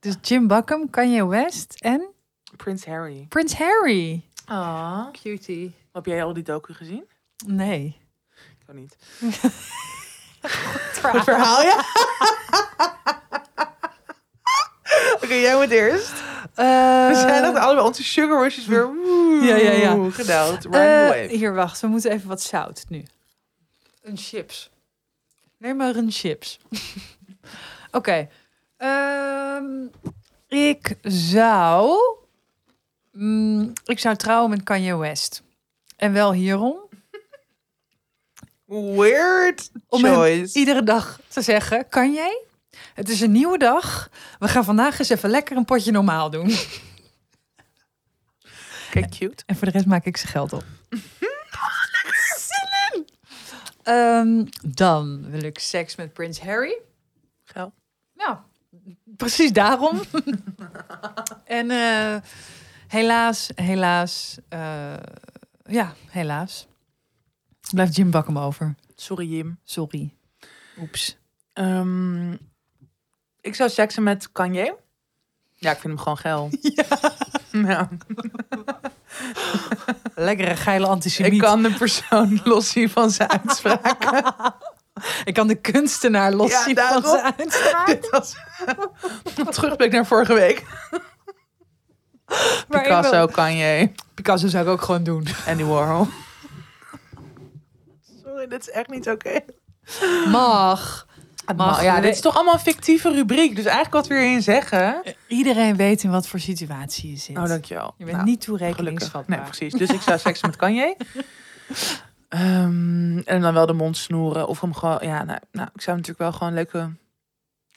[0.00, 2.08] Dus Jim Buckham, Kanye West en
[2.56, 3.26] Prince Harry.
[3.28, 4.24] Prince Harry.
[4.46, 5.06] Ah.
[5.12, 5.74] Cutie.
[5.92, 7.04] Heb jij al die docu gezien?
[7.46, 8.00] Nee.
[8.60, 8.96] Ik ook niet.
[11.00, 11.22] Verhaal.
[11.24, 11.84] Verhaal, ja?
[15.24, 16.12] Oké, jij moet eerst.
[16.54, 20.10] We zijn ook allebei onze sugar rushes weer woe, Ja, ja, ja.
[20.10, 20.64] gedaald.
[20.64, 21.80] Run Eh, hier, wacht.
[21.80, 23.04] We moeten even wat zout nu.
[24.02, 24.70] Een chips.
[25.58, 26.58] Neem maar een chips.
[27.90, 28.28] Oké.
[28.76, 29.64] Ehm,
[30.48, 31.96] ik zou...
[33.12, 35.42] mm, ik zou trouwen met Kanye West.
[35.96, 36.76] En wel hierom.
[38.66, 40.58] Weird Om choice.
[40.58, 41.88] iedere dag te zeggen...
[41.88, 42.44] Kanye,
[42.94, 44.10] het is een nieuwe dag.
[44.38, 46.56] We gaan vandaag eens even lekker een potje normaal doen.
[48.90, 49.42] Kijk, cute.
[49.46, 50.64] En voor de rest maak ik zijn geld op.
[53.82, 56.78] Ehm, dan wil ik seks met Prins Harry.
[57.44, 57.72] Geld.
[58.14, 58.36] Nou,
[59.16, 60.00] precies daarom.
[61.44, 62.16] en eh,
[62.88, 64.96] helaas, helaas, eh,
[65.64, 66.66] ja, helaas.
[67.70, 68.74] Blijft Jim Bakken over.
[68.94, 69.58] Sorry, Jim.
[69.64, 70.14] Sorry.
[70.78, 71.16] Oeps.
[71.52, 72.36] Ehm,
[73.44, 74.76] ik zou seksen met Kanye.
[75.54, 76.50] Ja, ik vind hem gewoon geil.
[77.68, 77.88] Ja.
[80.14, 81.32] Lekkere geile antisemiet.
[81.32, 84.54] Ik kan de persoon loszien van zijn uitspraken.
[85.24, 87.02] ik kan de kunstenaar Ja, loszien van daarom.
[87.02, 87.86] zijn uitspraak.
[87.86, 90.64] Dit was terugblik naar vorige week.
[92.68, 95.26] Maar Picasso, wil- Kanye, Picasso zou ik ook gewoon doen.
[95.46, 96.06] Andy Warhol.
[98.24, 99.40] Sorry, dit is echt niet oké.
[100.28, 101.06] Mag.
[101.56, 101.82] Mag.
[101.82, 103.56] Ja, dit is toch allemaal een fictieve rubriek.
[103.56, 105.02] Dus eigenlijk wat we hierin zeggen...
[105.26, 107.36] Iedereen weet in wat voor situatie je zit.
[107.38, 107.94] Oh, dankjewel.
[107.98, 109.38] Je bent Nou, niet toerekeningsvatbaar.
[109.38, 109.72] Nee, precies.
[109.72, 110.96] Dus ik zou seks met Kanye.
[112.28, 114.46] Ehm, en dan wel de mond snoeren.
[114.48, 114.98] Of hem gewoon...
[115.00, 116.90] Ja, nou, nou, ik zou natuurlijk wel gewoon leuke...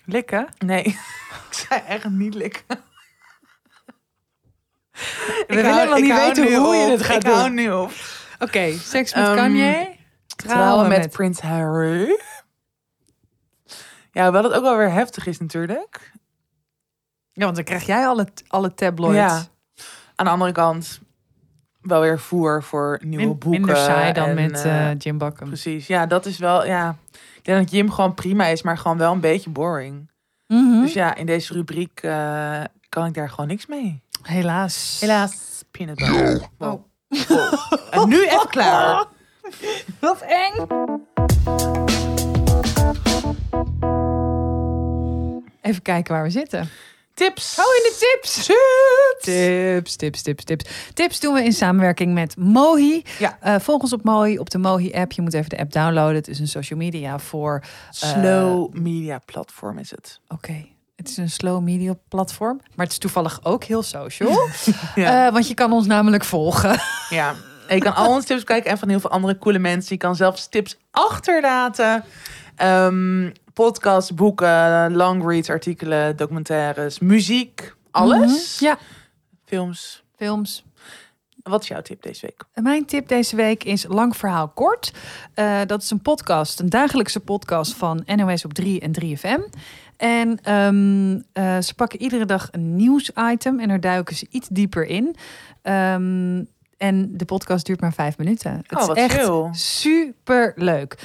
[0.05, 0.47] Likken?
[0.57, 0.83] Nee,
[1.49, 2.63] ik zei echt niet likken.
[4.91, 7.33] We willen helemaal niet weten hoe je het gaat ik doen.
[7.33, 7.91] hou nu op.
[8.39, 9.95] Oké, seks met Ehm, Kanye.
[10.35, 12.19] Trouwen met, Prins Harry.
[14.17, 16.11] Ja, hoewel dat ook wel weer heftig is natuurlijk.
[17.31, 19.15] Ja, want dan krijg jij alle, alle tabloids.
[19.17, 19.43] Ja.
[20.15, 20.99] Aan de andere kant,
[21.81, 23.49] wel weer voer voor nieuwe Min- boeken.
[23.49, 25.47] minder saai dan en, met eh, eh, Jim Bakken.
[25.47, 26.95] Precies, ja, dat is wel, ja.
[27.35, 30.11] Ik denk dat Jim gewoon prima is, maar gewoon wel een beetje boring.
[30.47, 30.81] Mhm.
[30.81, 34.01] Dus ja, in deze rubriek eh, kan ik daar gewoon niks mee.
[34.21, 34.97] Helaas.
[34.99, 36.31] Helaas, peanut butter.
[36.39, 36.81] Yo, Wow.
[37.27, 37.53] Wow.
[37.91, 39.05] En nu even klaar.
[39.99, 40.65] Wat eng.
[45.67, 46.69] Even kijken waar we zitten.
[47.13, 47.59] Tips.
[47.59, 48.45] Oh, in de tips.
[49.21, 50.65] Tips, tips, tips, tips.
[50.93, 53.03] Tips doen we in samenwerking met Mohi.
[53.19, 53.37] Ja.
[53.41, 55.11] Eh, volg ons op Mohi, op de Mohi-app.
[55.11, 56.15] Je moet even de app downloaden.
[56.15, 57.63] Het is een social media voor...
[57.89, 60.19] Slow media platform is het.
[60.27, 60.65] Oké,
[60.95, 62.59] het is een slow media platform.
[62.75, 64.31] Maar het is toevallig ook heel social.
[64.95, 65.27] Ja.
[65.27, 66.79] Eh, want je kan ons namelijk volgen.
[67.09, 67.35] ja.
[67.67, 69.95] En je kan al onze tips kijken en van heel veel andere coole mensen.
[69.95, 72.03] Je kan zelfs tips achterlaten.
[72.55, 78.59] Ehm podcasts, boeken, long reads, artikelen, documentaires, muziek, alles.
[78.59, 78.69] Mhm.
[78.69, 78.77] Ja,
[79.45, 80.03] Films.
[80.15, 80.65] films.
[81.43, 82.63] Wat is jouw tip deze week?
[82.63, 84.93] Mijn tip deze week is Lang Verhaal Kort.
[85.33, 89.41] Eh, dat is een podcast, een dagelijkse podcast van NOS op 3 en 3FM.
[89.97, 94.85] En ehm, eh, ze pakken iedere dag een nieuwsitem en daar duiken ze iets dieper
[94.85, 95.15] in.
[95.61, 96.43] Ehm,
[96.77, 98.51] en de podcast duurt maar vijf minuten.
[98.67, 99.47] Het Oh, wat is echt chill.
[99.51, 100.97] super leuk.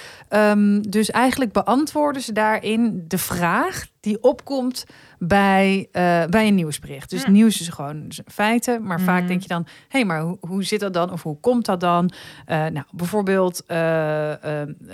[0.88, 4.84] dus eigenlijk beantwoorden ze daarin de vraag die opkomt
[5.18, 7.10] bij, eh, bij een nieuwsbericht.
[7.10, 7.32] Dus Hmm.
[7.32, 9.28] nieuws is gewoon feiten, maar vaak Mhm.
[9.28, 11.12] denk je dan: hé, hey, maar hoe, hoe zit dat dan?
[11.12, 12.10] Of hoe komt dat dan?
[12.46, 14.32] Eh, nou, bijvoorbeeld, eh,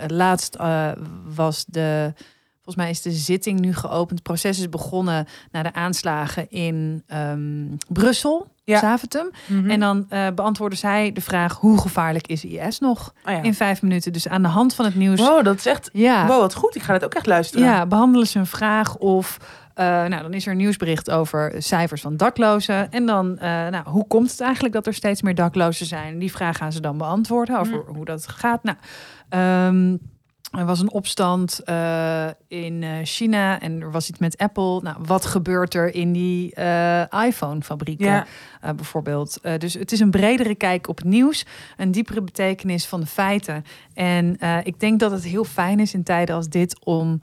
[0.06, 0.56] laatst
[1.34, 2.12] was de.
[2.62, 4.10] Volgens mij is de zitting nu geopend.
[4.18, 8.78] Het proces is begonnen na de aanslagen in ehm, Brussel, Ja.
[8.78, 9.30] Zaventem.
[9.46, 9.70] Mhm.
[9.70, 13.12] En dan eh beantwoordde zij de vraag: hoe gevaarlijk is IS nog?
[13.26, 13.42] Oh ja.
[13.42, 14.12] In vijf minuten.
[14.12, 15.20] Dus aan de hand van het nieuws.
[15.20, 15.90] Wow, dat is echt...
[15.92, 16.74] Ja, Wow, wat goed.
[16.74, 17.66] Ik ga dat ook echt luisteren.
[17.66, 19.36] ja, behandelen ze een vraag of.
[19.74, 22.90] eh, nou, dan is er een nieuwsbericht over cijfers van daklozen.
[22.92, 26.18] En dan, eh, nou, hoe komt het eigenlijk dat er steeds meer daklozen zijn?
[26.18, 28.62] Die vraag gaan ze dan beantwoorden over hoe dat gaat.
[28.62, 28.76] Nou,
[29.28, 29.96] ehm,
[30.50, 34.80] er was een opstand eh, in eh, China en er was iets met Apple.
[34.82, 38.06] Nou, wat gebeurt er in die eh, iPhone-fabrieken?
[38.06, 38.26] Ja.
[38.60, 39.40] bijvoorbeeld.
[39.58, 41.46] Dus het is een bredere kijk op het nieuws,
[41.76, 43.64] een diepere betekenis van de feiten.
[43.94, 47.20] En ik denk dat het heel fijn is in tijden als dit om,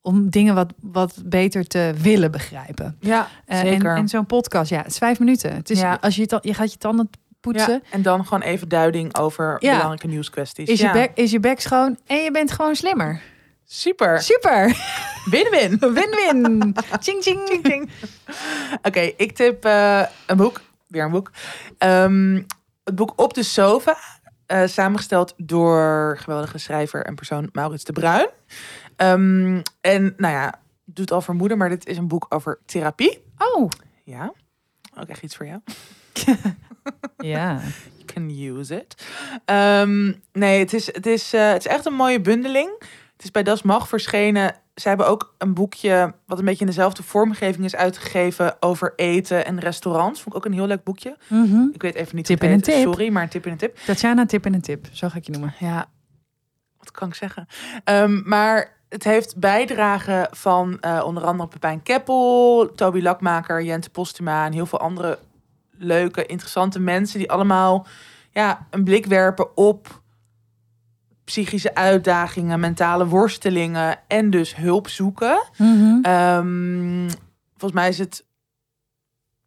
[0.00, 2.96] om dingen wat, wat beter te willen begrijpen.
[3.00, 3.90] Ja, zeker.
[3.90, 5.54] En, en zo'n podcast, ja, het is vijf minuten.
[5.54, 5.98] Het is, Ja.
[6.00, 7.10] als je, je gaat je tanden
[7.40, 9.70] poetsen, ja, en dan gewoon even duiding over Ja.
[9.72, 10.68] belangrijke nieuwskwesties.
[10.68, 10.86] is, ja.
[10.86, 13.20] je bek, is je bek schoon en je bent gewoon slimmer.
[13.64, 14.20] Super.
[14.22, 14.66] Super!
[15.30, 15.78] Win-win.
[15.98, 16.74] Win-win!
[17.00, 17.62] ching, ching.
[17.62, 17.90] Ding.
[18.82, 20.60] Oké, ik tip eh, een boek.
[20.86, 21.30] Weer een boek.
[21.78, 22.42] Ehm,
[22.84, 23.96] het boek Op de Sofa.
[24.46, 28.28] eh, samengesteld door geweldige schrijver en persoon Maurits de Bruin.
[28.96, 33.22] Ehm, en nou ja, doet al vermoeden, maar dit is een boek over therapie.
[33.38, 33.68] Oh,
[34.04, 34.32] Ja,
[35.00, 35.60] ook echt iets voor jou.
[37.34, 37.60] ja.
[37.96, 39.06] You can use it.
[39.44, 42.70] Ehm, nee, het is, het, is, eh, het is echt een mooie bundeling.
[43.12, 44.54] Het is bij Das Mag verschenen.
[44.74, 49.44] Ze hebben ook een boekje wat een beetje in dezelfde vormgeving is uitgegeven over eten
[49.46, 50.22] en restaurants.
[50.22, 51.16] Vond ik ook een heel leuk boekje.
[51.28, 51.62] Mhm.
[51.72, 52.82] Ik weet even niet Tip in een tip.
[52.82, 53.78] Sorry, maar een tip in een tip.
[53.86, 54.86] Tatjana, tip en een tip.
[54.92, 55.54] Zo ga ik je noemen.
[55.58, 55.88] Ja,
[56.78, 57.46] wat kan ik zeggen?
[57.84, 64.46] Ehm, maar het heeft bijdragen van eh, onder andere Pepijn Keppel, Toby Lakmaker, Jente Postuma
[64.46, 65.18] en heel veel andere
[65.78, 67.86] leuke, interessante mensen die allemaal
[68.30, 70.02] ja, een blik werpen op
[71.24, 75.42] psychische uitdagingen, mentale worstelingen en dus hulp zoeken.
[75.56, 75.98] Mhm.
[76.02, 77.08] Ehm,
[77.56, 78.26] volgens mij is het.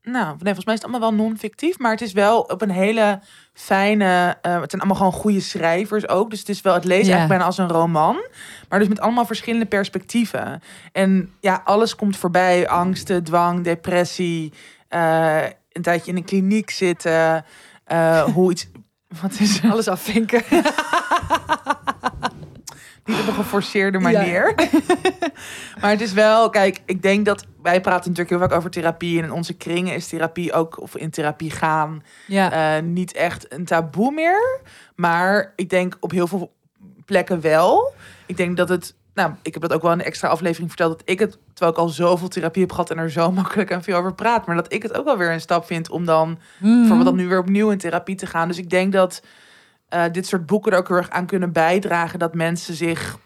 [0.01, 2.69] Nou, nee, volgens mij is het allemaal wel non-fictief, maar het is wel op een
[2.69, 3.19] hele
[3.53, 4.37] fijne.
[4.41, 6.29] eh, het zijn allemaal gewoon goede schrijvers ook.
[6.29, 8.27] Dus het is wel, het leest eigenlijk bijna als een roman,
[8.69, 10.61] maar dus met allemaal verschillende perspectieven.
[10.91, 14.53] En ja, alles komt voorbij: angsten, dwang, depressie,
[14.87, 17.45] eh, een tijdje in een kliniek zitten,
[17.83, 18.67] eh, hoe iets.
[19.21, 19.71] Wat is er?
[19.71, 20.43] Alles afvinken.
[23.05, 24.53] Niet op een geforceerde manier.
[25.81, 29.17] maar het is wel, kijk, ik denk dat wij praten natuurlijk heel vaak over therapie.
[29.17, 32.75] En in onze kringen is therapie ook, of in therapie gaan, Ja.
[32.77, 34.59] eh, niet echt een taboe meer.
[34.95, 36.53] Maar ik denk op heel veel
[37.05, 37.93] plekken wel.
[38.25, 40.99] Ik denk dat het, nou, ik heb dat ook wel in een extra aflevering verteld,
[40.99, 43.83] dat ik het, terwijl ik al zoveel therapie heb gehad en er zo makkelijk en
[43.83, 46.39] veel over praat, maar dat ik het ook wel weer een stap vind om dan
[46.59, 46.77] Mhm.
[46.77, 48.47] bijvoorbeeld dan nu weer opnieuw in therapie te gaan.
[48.47, 49.21] Dus ik denk dat
[49.89, 53.17] eh, dit soort boeken er ook heel erg aan kunnen bijdragen dat mensen zich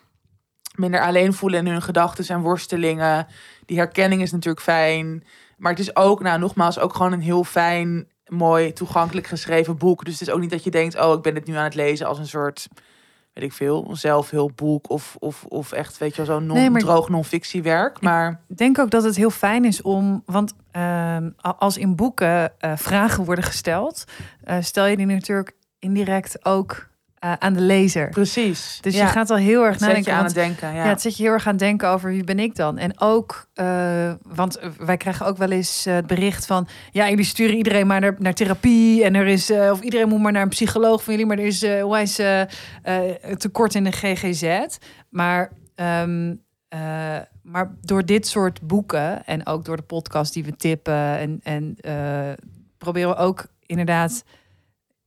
[0.76, 3.28] minder alleen voelen in hun gedachten en worstelingen.
[3.66, 5.24] Die herkenning is natuurlijk fijn.
[5.58, 10.06] Maar het is ook, nou nogmaals, ook gewoon een heel fijn, mooi, toegankelijk geschreven boek.
[10.06, 11.76] Dus het is ook niet dat je denkt, oh, ik ben dit nu aan het
[11.76, 12.68] lezen als een soort
[13.36, 16.82] weet ik veel, zelfhulpboek of, of, of echt, weet je wel, zo'n non, Nee, maar-
[16.82, 18.02] droog non-fictiewerk.
[18.02, 22.60] Maar Ik denk ook dat het heel fijn is om, want ehm, als in boeken
[22.60, 24.04] eh, vragen worden gesteld,
[24.44, 26.88] eh, stel je die natuurlijk indirect ook
[27.26, 28.10] eh, aan de lezer.
[28.10, 28.78] precies.
[28.82, 30.76] Dus Ja, je gaat al heel erg het zet nadenken je aan want- het denken.
[30.78, 30.90] Ja, Ja.
[30.90, 32.78] het zet je heel erg aan het denken over wie ben ik dan.
[32.78, 36.68] En ook, eh, want wij krijgen ook wel eens eh, het bericht van...
[36.92, 39.04] ja, jullie sturen iedereen maar naar, naar therapie...
[39.04, 41.28] en er is, of iedereen moet maar naar een psycholoog van jullie...
[41.28, 41.64] maar er is
[42.20, 42.48] uh, eh,
[43.38, 44.66] tekort in de GGZ.
[45.10, 46.36] Maar, ehm,
[46.68, 49.26] eh, maar door dit soort boeken...
[49.26, 51.18] en ook door de podcast die we tippen...
[51.18, 51.78] en, en
[52.78, 54.24] proberen we ook inderdaad...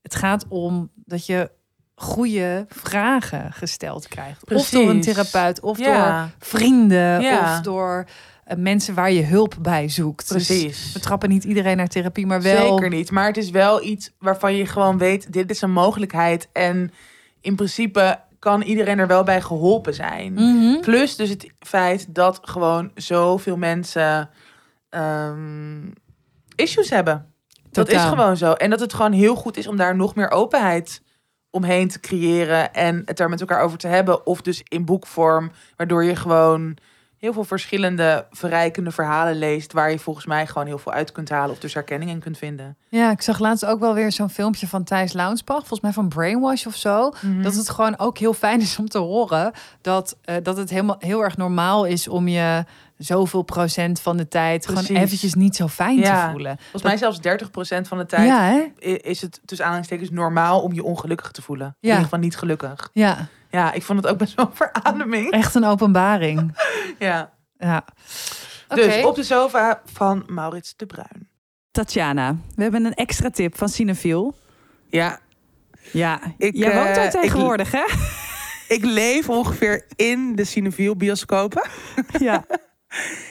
[0.03, 1.57] het gaat om dat je
[1.99, 4.55] goede vragen gesteld krijgt.
[4.55, 7.57] Of door een therapeut, of door vrienden Ja.
[7.57, 8.05] of door
[8.45, 10.33] eh, mensen waar je hulp bij zoekt.
[10.33, 10.93] Dus precies.
[10.93, 12.77] we trappen niet iedereen naar therapie, maar wel.
[12.77, 13.11] Zeker niet.
[13.11, 16.49] Maar het is wel iets waarvan je gewoon weet, dit is een mogelijkheid.
[16.53, 16.93] En
[17.41, 20.33] in principe kan iedereen er wel bij geholpen zijn.
[20.33, 20.81] Mhm.
[20.81, 24.31] Plus dus het feit dat gewoon zoveel mensen
[24.91, 25.87] ehm,
[26.55, 27.33] issues hebben.
[27.71, 28.09] Dat is Totaal.
[28.11, 28.53] gewoon zo.
[28.53, 31.03] En dat het gewoon heel goed is om daar nog meer openheid
[31.51, 34.27] omheen te creëren en het daar met elkaar over te hebben.
[34.27, 36.77] Of dus in boekvorm, waardoor je gewoon
[37.19, 41.29] heel veel verschillende verrijkende verhalen leest, waar je volgens mij gewoon heel veel uit kunt
[41.29, 42.77] halen of dus herkenning in kunt vinden.
[42.89, 46.09] Ja, ik zag laatst ook wel weer zo'n filmpje van Thijs Launsbach, volgens mij van
[46.09, 47.13] Brainwash of zo.
[47.43, 50.97] Dat het gewoon ook heel fijn is om te horen dat, eh, dat het helemaal
[50.99, 52.65] heel erg normaal is om je
[52.99, 56.25] zoveel procent van de tijd gewoon eventjes niet zo fijn Ja.
[56.25, 56.57] te voelen.
[56.61, 58.89] Volgens mij zelfs 30% van de tijd Ja, hè?
[58.91, 61.67] i- is het tussen aanhalingstekens normaal om je ongelukkig te voelen.
[61.67, 61.89] In Ja.
[61.89, 62.91] ieder geval niet gelukkig.
[62.93, 65.31] Ja, Ja, ik vond het ook best wel een verademing.
[65.31, 66.57] echt een openbaring.
[66.99, 67.31] Ja.
[67.59, 67.85] Ja.
[68.69, 71.29] Dus op de sofa van Maurits de Bruin.
[71.71, 74.37] Tatjana, we hebben een extra tip van Cinefiel.
[74.89, 75.19] Ja,
[75.93, 77.85] Ja, Ik, jij woont eh, daar ik- tegenwoordig, hè?
[78.75, 81.69] ik leef ongeveer in de Cineviel bioscopen.
[82.19, 82.45] Ja.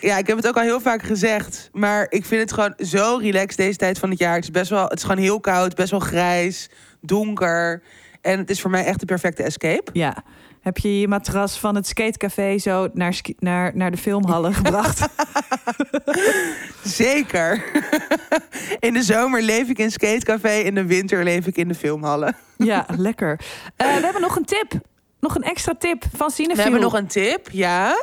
[0.01, 1.69] Ja, ik heb het ook al heel vaak gezegd.
[1.71, 4.35] Maar ik vind het gewoon zo relaxed deze tijd van het jaar.
[4.35, 6.69] Het is best wel, het is gewoon heel koud, best wel grijs,
[7.01, 7.81] donker.
[8.21, 9.91] En het is voor mij echt de perfecte escape.
[9.93, 10.23] ja.
[10.61, 15.07] Heb je je matras van het skatecafé zo naar, naar, naar de filmhallen gebracht?
[16.83, 17.63] Zeker.
[18.79, 22.35] In de zomer leef ik in skatecafé, in de winter leef ik in de filmhallen.
[22.57, 23.39] ja, lekker.
[23.75, 24.71] Eh, we hebben nog een tip.
[25.19, 26.55] Nog een extra tip van Cinefiel.
[26.55, 27.95] We hebben nog een tip, ja.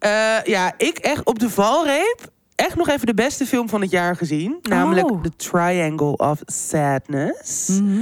[0.00, 3.90] Eh, ja, ik echt op de valreep echt nog even de beste film van het
[3.90, 4.58] jaar gezien.
[4.62, 5.22] Namelijk Oh.
[5.22, 7.68] The Triangle of Sadness.
[7.68, 8.00] Mhm.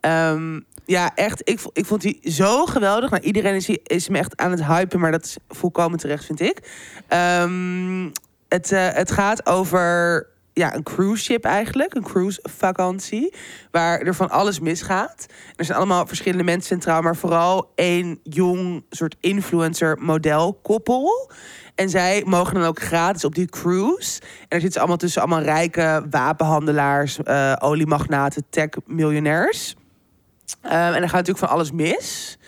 [0.00, 1.48] Ehm, ja, echt.
[1.48, 3.10] Ik, ik vond die zo geweldig.
[3.10, 6.40] Nou, iedereen is, is me echt aan het hypen, maar dat is volkomen terecht, vind
[6.40, 6.70] ik.
[7.08, 8.08] Ehm,
[8.48, 10.26] het, eh, het gaat over
[10.58, 11.94] ja, een cruise ship eigenlijk.
[11.94, 13.34] Een cruise vakantie.
[13.70, 15.26] Waar er van alles misgaat.
[15.56, 17.02] Er zijn allemaal verschillende mensen centraal.
[17.02, 21.30] Maar vooral één jong soort influencer model koppel.
[21.74, 24.20] En zij mogen dan ook gratis op die cruise.
[24.20, 29.74] En daar zitten ze allemaal tussen allemaal rijke wapenhandelaars, eh oliemagnaten, tech-miljonairs.
[30.62, 32.38] Ehm, en er gaat natuurlijk van alles mis.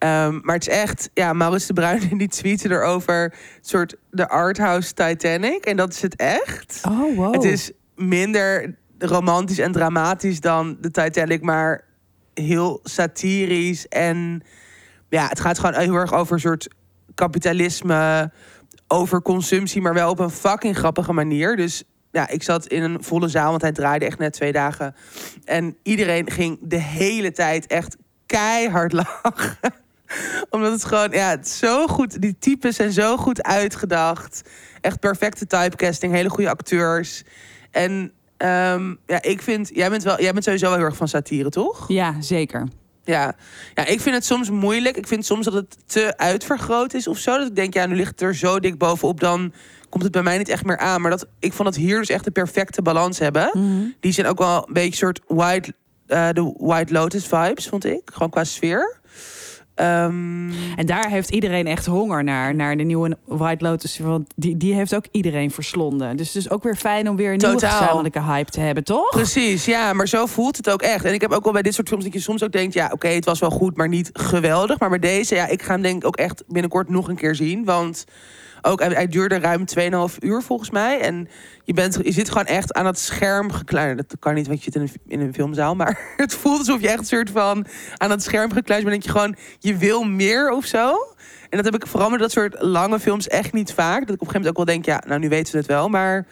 [0.00, 4.28] Ehm, maar het is echt, ja, Maurits de Bruin die tweette erover, een soort de
[4.28, 5.64] arthouse Titanic.
[5.64, 6.80] En dat is het echt.
[6.88, 7.34] Oh, wow.
[7.34, 11.84] Het is minder romantisch en dramatisch dan de Titanic, maar
[12.34, 13.88] heel satirisch.
[13.88, 14.42] En
[15.08, 16.68] ja, het gaat gewoon heel erg over een soort
[17.14, 18.32] kapitalisme,
[18.88, 21.56] over consumptie, maar wel op een fucking grappige manier.
[21.56, 24.94] Dus ja, ik zat in een volle zaal, want hij draaide echt net twee dagen.
[25.44, 27.96] En iedereen ging de hele tijd echt
[28.26, 28.92] keihard
[29.22, 29.88] lachen.
[30.50, 32.22] Omdat het gewoon, ja, het is zo goed.
[32.22, 34.42] Die types zijn zo goed uitgedacht.
[34.80, 37.22] Echt perfecte typecasting, hele goede acteurs.
[37.70, 41.08] En ehm, ja, ik vind, jij bent, wel, jij bent sowieso wel heel erg van
[41.08, 41.88] satire, toch?
[41.88, 42.68] Ja, zeker.
[43.04, 43.34] Ja.
[43.74, 44.96] ja, ik vind het soms moeilijk.
[44.96, 47.38] Ik vind soms dat het te uitvergroot is of zo.
[47.38, 49.52] Dat ik denk, ja, nu ligt het er zo dik bovenop, dan
[49.88, 51.00] komt het bij mij niet echt meer aan.
[51.00, 53.50] Maar dat, ik vond dat hier dus echt de perfecte balans hebben.
[53.52, 53.84] Mhm.
[54.00, 55.74] Die zijn ook wel een beetje soort white,
[56.06, 58.02] eh, de White Lotus vibes, vond ik.
[58.04, 58.99] Gewoon qua sfeer.
[59.80, 63.98] Ehm, En daar heeft iedereen echt honger naar, naar de nieuwe White Lotus.
[63.98, 66.16] Want die, die heeft ook iedereen verslonden.
[66.16, 67.78] Dus het is ook weer fijn om weer een nieuwe Totaal.
[67.80, 69.10] gezamenlijke hype te hebben, toch?
[69.10, 71.04] Precies, ja, maar zo voelt het ook echt.
[71.04, 72.74] En ik heb ook wel bij dit soort films dat je soms ook denkt...
[72.74, 74.78] ja, oké, het was wel goed, maar niet geweldig.
[74.78, 77.34] Maar bij deze, ja, ik ga hem denk ik ook echt binnenkort nog een keer
[77.34, 77.64] zien.
[77.64, 78.04] Want
[78.62, 79.64] ook, hij, hij duurde ruim
[80.10, 81.00] 2,5 uur volgens mij.
[81.00, 81.28] En
[81.64, 84.10] je, bent, je zit gewoon echt aan het scherm gekluisterd.
[84.10, 85.74] Dat kan niet, want je zit in een, in een filmzaal.
[85.74, 89.04] Maar het voelt alsof je echt een soort van aan het scherm gekluisterd bent.
[89.04, 90.94] Dat je gewoon, je wil meer of zo.
[91.48, 94.06] En dat heb ik vooral met dat soort lange films echt niet vaak.
[94.06, 95.66] Dat ik op een gegeven moment ook wel denk, ja, nou nu weten we het
[95.66, 95.88] wel.
[95.88, 96.26] Maar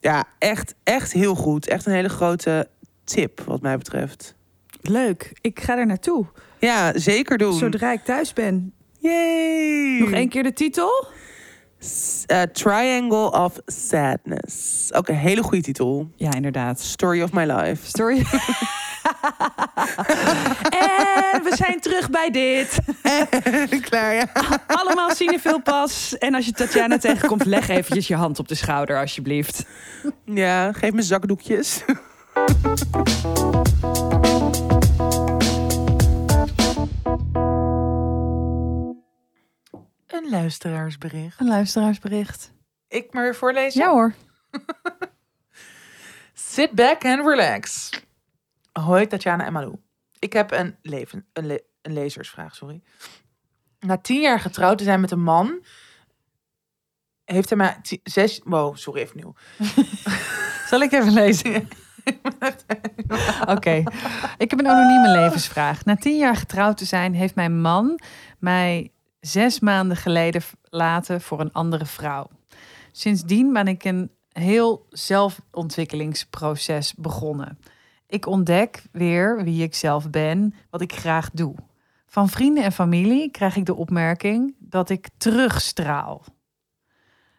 [0.00, 1.68] ja, echt, echt heel goed.
[1.68, 2.68] Echt een hele grote
[3.04, 4.34] tip, wat mij betreft.
[4.80, 5.32] Leuk.
[5.40, 6.26] Ik ga er naartoe.
[6.58, 7.52] Ja, zeker doen.
[7.52, 8.72] Zodra ik thuis ben.
[8.98, 9.98] Yay!
[10.00, 11.06] Nog één keer de titel?
[12.26, 14.92] Eh, Triangle of Sadness.
[14.92, 16.10] Ook een hele goede titel.
[16.16, 16.80] Ja, inderdaad.
[16.80, 17.86] Story of my life.
[17.86, 18.16] Story.
[21.34, 22.78] en we zijn terug bij dit.
[23.88, 24.26] Klaar, ja.
[24.66, 26.18] Allemaal veel pas.
[26.18, 29.64] En als je Tatjana tegenkomt, leg eventjes je hand op de schouder, alsjeblieft.
[30.24, 31.84] Ja, geef me zakdoekjes.
[40.24, 41.40] Een luisteraarsbericht.
[41.40, 42.52] Een luisteraarsbericht.
[42.88, 43.80] Ik maar weer voorlezen?
[43.80, 44.14] Ja hoor.
[46.32, 47.90] Sit back and relax.
[48.72, 49.76] Hoi Tatjana en Malou.
[50.18, 52.82] Ik heb een, leven, een, le- een lezersvraag, sorry.
[53.80, 55.64] Na tien jaar getrouwd te zijn met een man...
[57.24, 58.40] heeft hij mij zes...
[58.44, 59.34] Wow, sorry, even nieuw.
[60.70, 61.52] Zal ik even lezen?
[63.54, 63.82] Oké.
[64.38, 65.84] Ik heb een anonieme levensvraag.
[65.84, 68.00] Na tien jaar getrouwd te zijn, heeft mijn man
[68.38, 68.92] mij
[69.26, 72.28] zes maanden geleden verlaten voor een andere vrouw.
[72.92, 77.58] Sindsdien ben ik een heel zelfontwikkelingsproces begonnen.
[78.06, 81.54] Ik ontdek weer wie ik zelf ben, wat ik graag doe.
[82.06, 86.24] Van vrienden en familie krijg ik de opmerking dat ik terugstraal.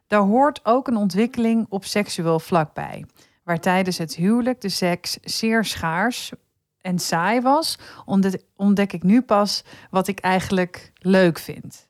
[0.07, 3.05] Daar hoort ook een ontwikkeling op seksueel vlak bij
[3.45, 6.31] waar tijdens het huwelijk de seks zeer schaars
[6.85, 7.77] en saai was,
[8.55, 11.87] ontdek, ik nu pas wat ik eigenlijk leuk vind.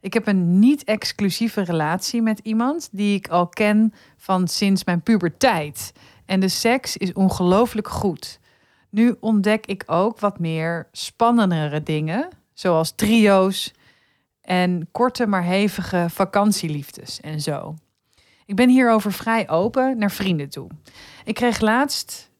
[0.00, 5.92] Ik heb een niet-exclusieve relatie met iemand die ik al ken van sinds mijn puberteit.
[6.26, 8.40] En de seks is ongelooflijk goed.
[8.90, 13.72] Nu ontdek ik ook wat meer spannendere dingen, zoals trio's
[14.40, 17.74] en korte maar hevige vakantieliefdes en zo.
[18.46, 20.68] Ik ben hierover vrij open naar vrienden toe.
[21.24, 22.30] Ik kreeg laatst,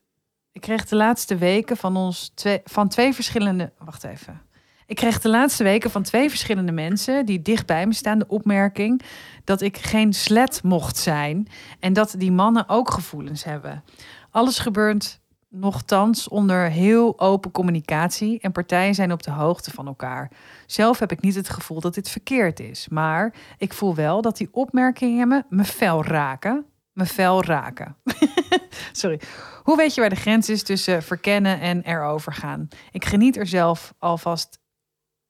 [0.54, 3.72] ik kreeg de laatste weken van ons twee, van twee verschillende.
[3.78, 4.40] Wacht even.
[4.86, 8.28] Ik kreeg de laatste weken van twee verschillende mensen die dicht bij me staan de
[8.28, 9.02] opmerking
[9.44, 11.48] dat ik geen slet mocht zijn
[11.80, 13.84] en dat die mannen ook gevoelens hebben.
[14.30, 20.30] Alles gebeurt nochtans onder heel open communicatie en partijen zijn op de hoogte van elkaar.
[20.66, 24.36] Zelf heb ik niet het gevoel dat dit verkeerd is, maar ik voel wel dat
[24.36, 26.66] die opmerkingen me, me fel raken.
[26.94, 27.96] Me fel raken.
[28.92, 29.20] Sorry.
[29.62, 32.68] Hoe weet je waar de grens is tussen verkennen en erover gaan?
[32.90, 34.58] Ik geniet er zelf alvast.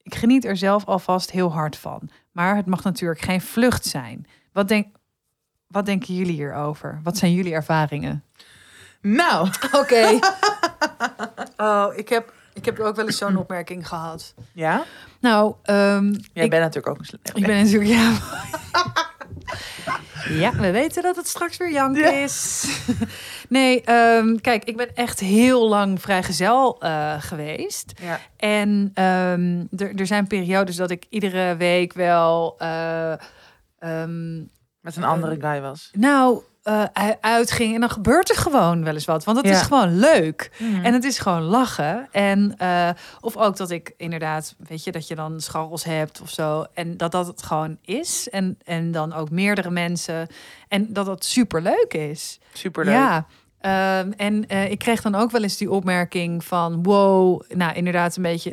[0.03, 2.11] Ik geniet er zelf alvast heel hard van.
[2.33, 4.27] Maar het mag natuurlijk geen vlucht zijn.
[4.53, 4.97] Wat, denk,
[5.67, 7.01] wat denken jullie hierover?
[7.03, 8.25] Wat zijn jullie ervaringen?
[9.01, 9.49] Nou,
[9.81, 10.19] Oké.
[11.57, 14.35] oh, ik heb, ik heb ook wel eens zo'n opmerking gehad.
[14.53, 14.85] ja?
[15.21, 17.91] Nou, ehm, Jij ik, bent natuurlijk ook een ik ben natuurlijk...
[17.91, 18.19] Ja.
[20.29, 22.11] Ja, we weten dat het straks weer jank Ja.
[22.11, 22.65] is.
[23.49, 27.93] nee, ehm, kijk, ik ben echt heel lang vrijgezel eh geweest.
[28.03, 28.21] Ja.
[28.37, 32.55] En ehm, er, er zijn periodes dat ik iedere week wel...
[32.59, 33.13] eh,
[33.79, 34.37] ehm,
[34.81, 35.91] Met een andere guy was.
[35.93, 39.25] nou, eh, u- uitging en dan gebeurt er gewoon wel eens wat.
[39.25, 39.53] Want het Ja.
[39.53, 40.51] is gewoon leuk.
[40.59, 40.85] Mhm.
[40.85, 42.09] En het is gewoon lachen.
[42.13, 42.91] En, eh,
[43.21, 46.65] of ook dat ik inderdaad, weet je, dat je dan scharrels hebt of zo.
[46.75, 48.29] En dat dat het gewoon is.
[48.31, 50.27] En, en dan ook meerdere mensen.
[50.69, 52.39] En dat dat super leuk is.
[52.53, 52.95] Superleuk.
[52.95, 53.27] Ja.
[53.61, 58.17] Ehm, en eh, ik kreeg dan ook wel eens die opmerking van wow, nou inderdaad
[58.17, 58.53] een beetje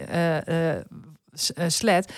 [1.67, 2.13] slet.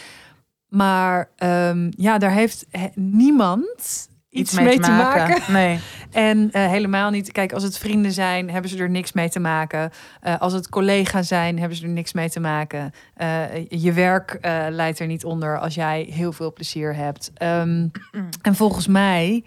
[0.67, 5.41] Maar ehm, ja, daar heeft he- niemand iets, mee, te maken.
[5.53, 5.79] Nee.
[6.11, 7.31] En eh, helemaal niet.
[7.31, 9.91] Kijk, als het vrienden zijn, hebben ze er niks mee te maken.
[10.21, 12.91] Eh, als het collega's zijn, hebben ze er niks mee te maken.
[13.13, 14.37] Eh, je werk
[14.69, 17.31] leidt er niet onder als jij heel veel plezier hebt.
[17.33, 17.87] Ehm,
[18.41, 19.43] en volgens mij.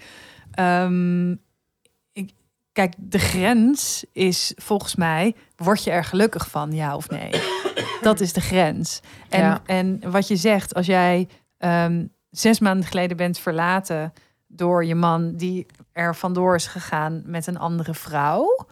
[0.50, 1.30] ehm,
[2.12, 2.30] ik,
[2.72, 5.34] kijk, de grens is volgens mij.
[5.56, 7.30] Word je er gelukkig van, ja of nee?
[8.02, 9.00] Dat is de grens.
[9.28, 9.60] En, Ja.
[9.66, 11.28] en wat je zegt, als jij
[11.58, 14.12] ehm, zes maanden geleden bent verlaten
[14.46, 18.66] door je man die er vandoor is gegaan met een andere vrouw.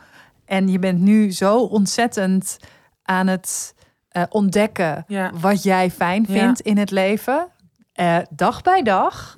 [0.45, 2.57] En je bent nu zo ontzettend
[3.03, 3.75] aan het
[4.09, 5.31] eh, ontdekken Ja.
[5.41, 6.33] wat jij fijn Ja.
[6.39, 7.49] vindt in het leven.
[7.93, 9.37] Eh, dag bij dag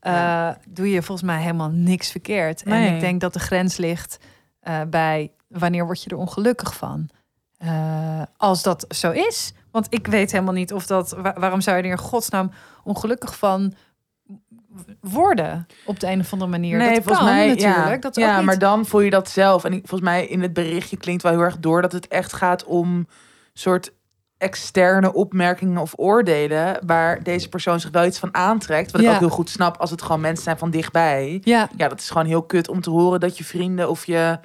[0.00, 0.58] eh, Ja.
[0.68, 2.62] doe je volgens mij helemaal niks verkeerd.
[2.62, 4.18] En ik denk dat de grens ligt
[4.88, 7.08] bij wanneer word je er ongelukkig van.
[8.36, 9.52] Als dat zo is.
[9.70, 11.10] Want ik weet helemaal niet of dat.
[11.10, 12.50] wa- waarom zou je er in godsnaam
[12.84, 13.74] ongelukkig van
[15.00, 16.78] worden op de een of andere manier?
[16.78, 17.86] Nee, dat volgens kan mij natuurlijk.
[17.88, 19.64] Ja, Dat ja niet- maar dan voel je dat zelf.
[19.64, 22.32] En ik, volgens mij in het berichtje klinkt wel heel erg door dat het echt
[22.32, 23.06] gaat om
[23.52, 23.92] soort
[24.38, 28.90] externe opmerkingen of oordelen waar deze persoon zich wel iets van aantrekt.
[28.90, 31.40] Wat ik ook heel goed snap als het gewoon mensen zijn van dichtbij.
[31.44, 34.38] Ja, Ja, dat is gewoon heel kut om te horen dat je vrienden of je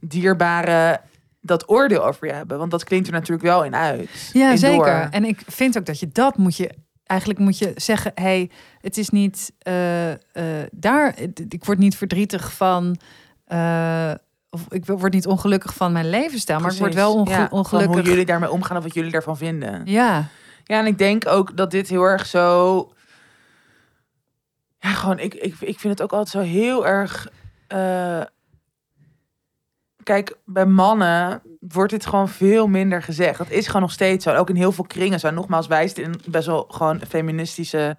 [0.00, 1.00] dierbaren
[1.40, 2.58] dat oordeel over je hebben.
[2.58, 4.30] Want dat klinkt er natuurlijk wel in uit.
[4.32, 4.76] Ja, zeker.
[4.76, 5.06] door.
[5.10, 6.70] En ik vind ook dat je dat moet je
[7.06, 8.50] eigenlijk moet je zeggen: hey,
[8.80, 10.18] het is niet eh, eh,
[10.72, 11.18] daar.
[11.48, 12.96] Ik word niet verdrietig van.
[13.44, 14.12] eh,
[14.50, 17.28] of ik word niet ongelukkig van mijn levensstijl, maar ik word wel Precies.
[17.32, 17.94] onge- Ja, van ongelukkig.
[17.94, 19.82] hoe jullie daarmee omgaan of wat jullie daarvan vinden.
[19.84, 20.28] Ja,
[20.64, 22.76] Ja, en ik denk ook dat dit heel erg zo.
[24.78, 27.28] Ja, gewoon, ik, ik, ik vind het ook altijd zo heel erg.
[30.02, 33.38] Kijk, bij mannen wordt dit gewoon veel minder gezegd.
[33.38, 34.34] Dat is gewoon nog steeds zo.
[34.34, 35.30] Ook in heel veel kringen zo.
[35.30, 37.96] Nogmaals, wij zitten in best wel gewoon feministische,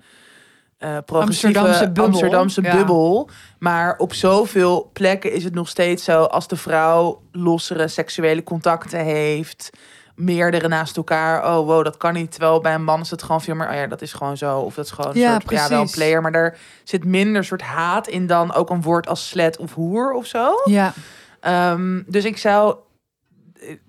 [0.77, 2.03] eh progressieve Amsterdamse bubbel.
[2.05, 2.75] Amsterdamse Ja.
[2.75, 3.29] bubbel.
[3.59, 6.23] Maar op zoveel plekken is het nog steeds zo...
[6.23, 9.69] als de vrouw lossere seksuele contacten heeft...
[10.15, 11.45] meerdere naast elkaar.
[11.57, 12.31] Oh, wow, dat kan niet.
[12.31, 13.67] Terwijl bij een man is het gewoon veel meer...
[13.69, 14.59] oh ja, dat is gewoon zo.
[14.59, 15.95] Of dat is gewoon een Ja, soort, ja, wel een precies.
[15.95, 16.21] player.
[16.21, 20.11] Maar daar zit minder soort haat in dan ook een woord als slet of hoer
[20.13, 20.51] of zo.
[20.65, 20.93] ja,
[21.39, 22.75] Ehm, dus ik zou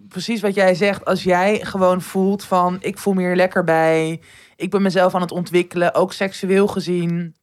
[0.09, 4.21] precies wat jij zegt, als jij gewoon voelt van ik voel me hier lekker bij,
[4.57, 7.37] ik ben mezelf aan het ontwikkelen, ook seksueel gezien,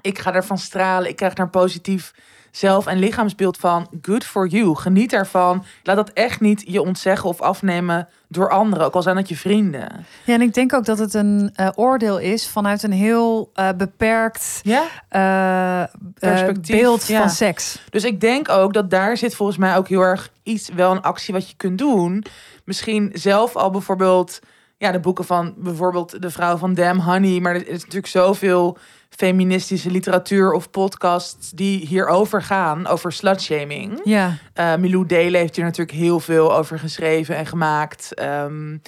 [0.00, 2.12] ik ga ervan stralen, ik krijg daar een positief
[2.56, 3.88] zelf- en lichaamsbeeld van.
[4.02, 4.76] Good for you.
[4.76, 5.64] Geniet ervan.
[5.82, 9.36] Laat dat echt niet je ontzeggen of afnemen door anderen, ook al zijn dat je
[9.36, 10.06] vrienden.
[10.24, 10.34] ja.
[10.34, 14.60] En ik denk ook dat het een eh, oordeel is vanuit een heel eh, beperkt
[15.08, 15.82] eh,
[16.14, 17.20] Perspectief, beeld ja.
[17.20, 17.78] van seks.
[17.90, 21.02] Dus ik denk ook dat daar zit volgens mij ook heel erg iets, wel een
[21.02, 22.24] actie wat je kunt doen.
[22.64, 24.40] Misschien zelf al bijvoorbeeld,
[24.78, 27.40] ja, de boeken van bijvoorbeeld De Vrouw van Damn Honey.
[27.40, 34.00] Maar er is natuurlijk zoveel feministische literatuur of podcasts die hierover gaan, over slutshaming.
[34.04, 38.14] Ja, Eh Milou Dele heeft hier natuurlijk heel veel over geschreven en gemaakt.
[38.14, 38.78] Ehm,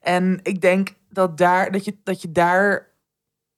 [0.00, 2.88] en ik denk dat daar dat je dat je daar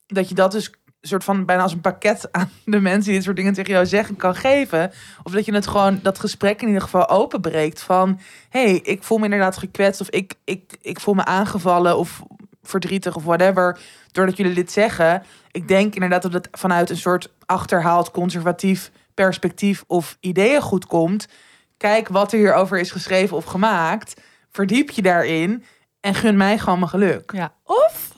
[0.07, 0.71] dat je dat dus
[1.09, 3.87] soort van bijna als een pakket aan de mensen die dit soort dingen tegen jou
[3.87, 4.93] zeggen kan geven.
[5.23, 9.19] Of dat je het gewoon dat gesprek in ieder geval openbreekt van hey, ik voel
[9.19, 12.23] me inderdaad gekwetst of ik, ik, ik voel me aangevallen of
[12.63, 13.79] verdrietig of whatever
[14.13, 15.23] doordat jullie dit zeggen.
[15.51, 21.29] Ik denk inderdaad dat het vanuit een soort achterhaald conservatief perspectief of ideeën goed komt.
[21.77, 24.21] Kijk wat er hierover is geschreven of gemaakt.
[24.51, 25.65] Verdiep je daarin
[26.01, 27.33] en gun mij gewoon mijn geluk.
[27.33, 27.55] ja.
[27.65, 28.12] Of,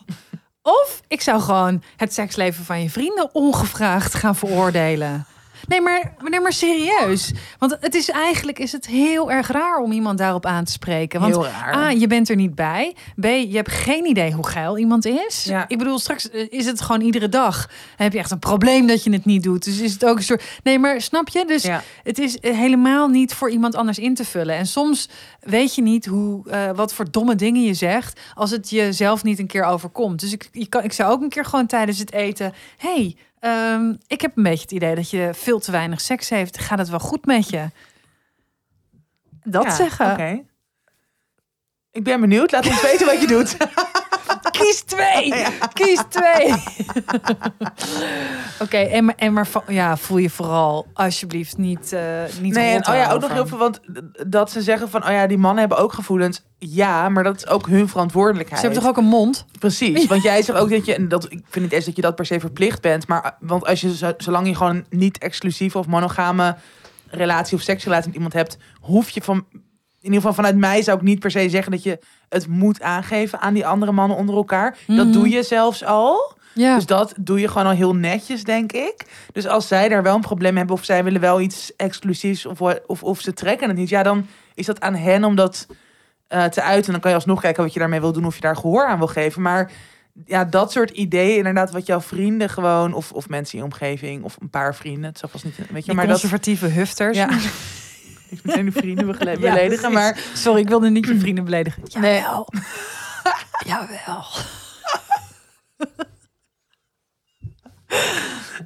[0.65, 5.27] of ik zou gewoon het seksleven van je vrienden ongevraagd gaan veroordelen.
[5.67, 7.33] Nee, maar, nee, maar serieus.
[7.59, 11.21] Want het is eigenlijk is het heel erg raar om iemand daarop aan te spreken.
[11.21, 11.75] Want Heel raar.
[11.75, 12.95] A, je bent er niet bij.
[13.21, 15.45] B, je hebt geen idee hoe geil iemand is.
[15.45, 15.65] Ja.
[15.69, 17.67] Ik bedoel, straks eh, is het gewoon iedere dag.
[17.67, 19.65] Dan heb je echt een probleem dat je het niet doet.
[19.65, 20.45] Dus is het ook een soort...
[20.63, 21.45] Nee, maar snap je?
[21.47, 21.83] Dus Ja.
[22.03, 24.55] het is eh, helemaal niet voor iemand anders in te vullen.
[24.57, 25.09] En soms
[25.41, 28.21] weet je niet hoe, eh, wat voor domme dingen je zegt...
[28.35, 30.21] als het jezelf niet een keer overkomt.
[30.21, 32.55] Dus ik, je kan, ik zou ook een keer gewoon tijdens het eten...
[32.77, 36.59] hey, ehm, ik heb een beetje het idee dat je veel te weinig seks heeft.
[36.59, 37.69] Gaat het wel goed met je?
[39.45, 40.13] Dat Ja, zeggen.
[40.13, 40.43] Oké.
[41.91, 42.53] Ik ben benieuwd.
[42.53, 43.57] Laat ons weten wat je doet.
[44.51, 45.35] Kies twee.
[45.73, 46.55] Kies twee.
[48.61, 52.01] Oké, en, maar- en maar ja, voel je vooral alsjeblieft niet, eh
[52.41, 53.81] niet Nee, en oh ja, ook nog heel veel, want
[54.27, 56.43] dat ze zeggen van, oh ja, die mannen hebben ook gevoelens.
[56.59, 58.61] Ja, maar dat is ook hun verantwoordelijkheid.
[58.61, 59.45] Ze hebben toch ook een mond?
[59.59, 62.03] Precies, want jij zegt ook dat je, en dat, ik vind niet eens dat je
[62.03, 64.87] dat per se verplicht bent, maar eh, want als je, zo- zolang je gewoon een
[64.99, 66.57] niet exclusieve of monogame
[67.09, 69.47] relatie of seksrelatie met iemand hebt, hoef je van,
[70.05, 71.99] in ieder geval vanuit mij zou ik niet per se zeggen dat je
[72.29, 74.77] het moet aangeven aan die andere mannen onder elkaar.
[74.87, 75.13] Dat Mhm.
[75.13, 76.33] doe je zelfs al.
[76.55, 76.75] Ja.
[76.75, 78.95] Dus dat doe je gewoon al heel netjes, denk ik.
[79.33, 82.61] Dus als zij daar wel een probleem hebben of zij willen wel iets exclusiefs of,
[82.87, 85.67] of, of ze trekken het niet, ja, dan is dat aan hen om dat
[86.29, 86.87] eh, te uiten.
[86.87, 88.87] En dan kan je alsnog kijken wat je daarmee wil doen, of je daar gehoor
[88.87, 89.43] aan wil geven.
[89.43, 89.71] Maar
[90.27, 94.25] ja, dat soort ideeën, inderdaad, wat jouw vrienden gewoon, of, of mensen in je omgeving,
[94.25, 96.21] of een paar vrienden, het zal vast niet, weet je, Die maar dat.
[96.21, 97.17] conservatieve hufters.
[97.17, 97.29] Ja.
[98.43, 101.83] Ik vrienden Ja, beledigen, maar Sorry, ik wilde niet je vrienden beledigen.
[102.01, 102.23] Nee.
[103.67, 104.25] Jawel.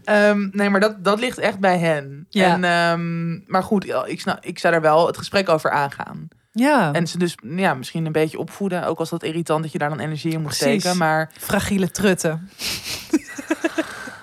[0.05, 2.27] Ehm, nee, maar dat, dat ligt echt bij hen.
[2.29, 2.53] Ja.
[2.53, 6.29] En, ehm, maar goed, ik, snap, ik zou er wel het gesprek over aangaan.
[6.53, 8.85] Ja, En ze dus ja, misschien een beetje opvoeden.
[8.87, 10.81] Ook als dat irritant dat je daar dan energie in moet Precies.
[10.81, 10.99] steken.
[10.99, 12.51] Maar fragiele trutten.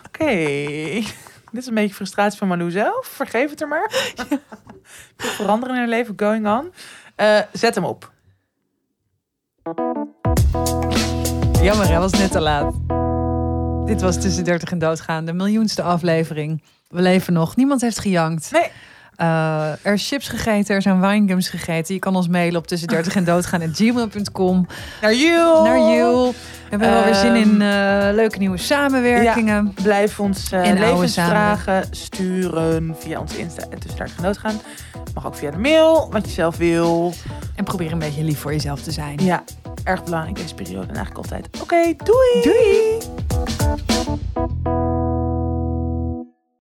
[0.08, 1.02] oké.
[1.56, 3.08] Dit is een beetje frustratie van Malou zelf.
[3.08, 3.92] Vergeef het er maar.
[5.18, 6.14] Veel veranderen in haar leven.
[6.18, 6.72] Going on.
[7.16, 8.12] Eh, zet hem op.
[11.62, 12.74] Jammer, hij was net te laat.
[13.88, 16.64] Dit was Tussen 30 en Doodgaan, de miljoenste aflevering.
[16.88, 17.56] We leven nog.
[17.56, 18.52] Niemand heeft gejankt.
[18.52, 18.72] Nee.
[19.16, 21.94] Eh, er is chips gegeten, er zijn winegums gegeten.
[21.94, 24.68] Je kan ons mailen op tussen 30 en doodgaan gmail.com.
[25.02, 25.64] Naar you.
[25.64, 26.34] Naar you.
[26.70, 29.74] We hebben wel weer zin in Ehm, eh, leuke nieuwe samenwerkingen.
[29.84, 33.64] Blijf ons eh, En levensvragen sturen via onze Insta.
[33.70, 34.60] En tussen daar gaan doodgaan.
[35.14, 37.14] Mag ook via de mail, wat je zelf wil.
[37.56, 39.20] En probeer een beetje lief voor jezelf te zijn.
[39.24, 39.44] Ja,
[39.84, 41.48] erg belangrijk deze periode en eigenlijk altijd.
[41.62, 42.42] Oké, doei!
[42.44, 42.98] Doei!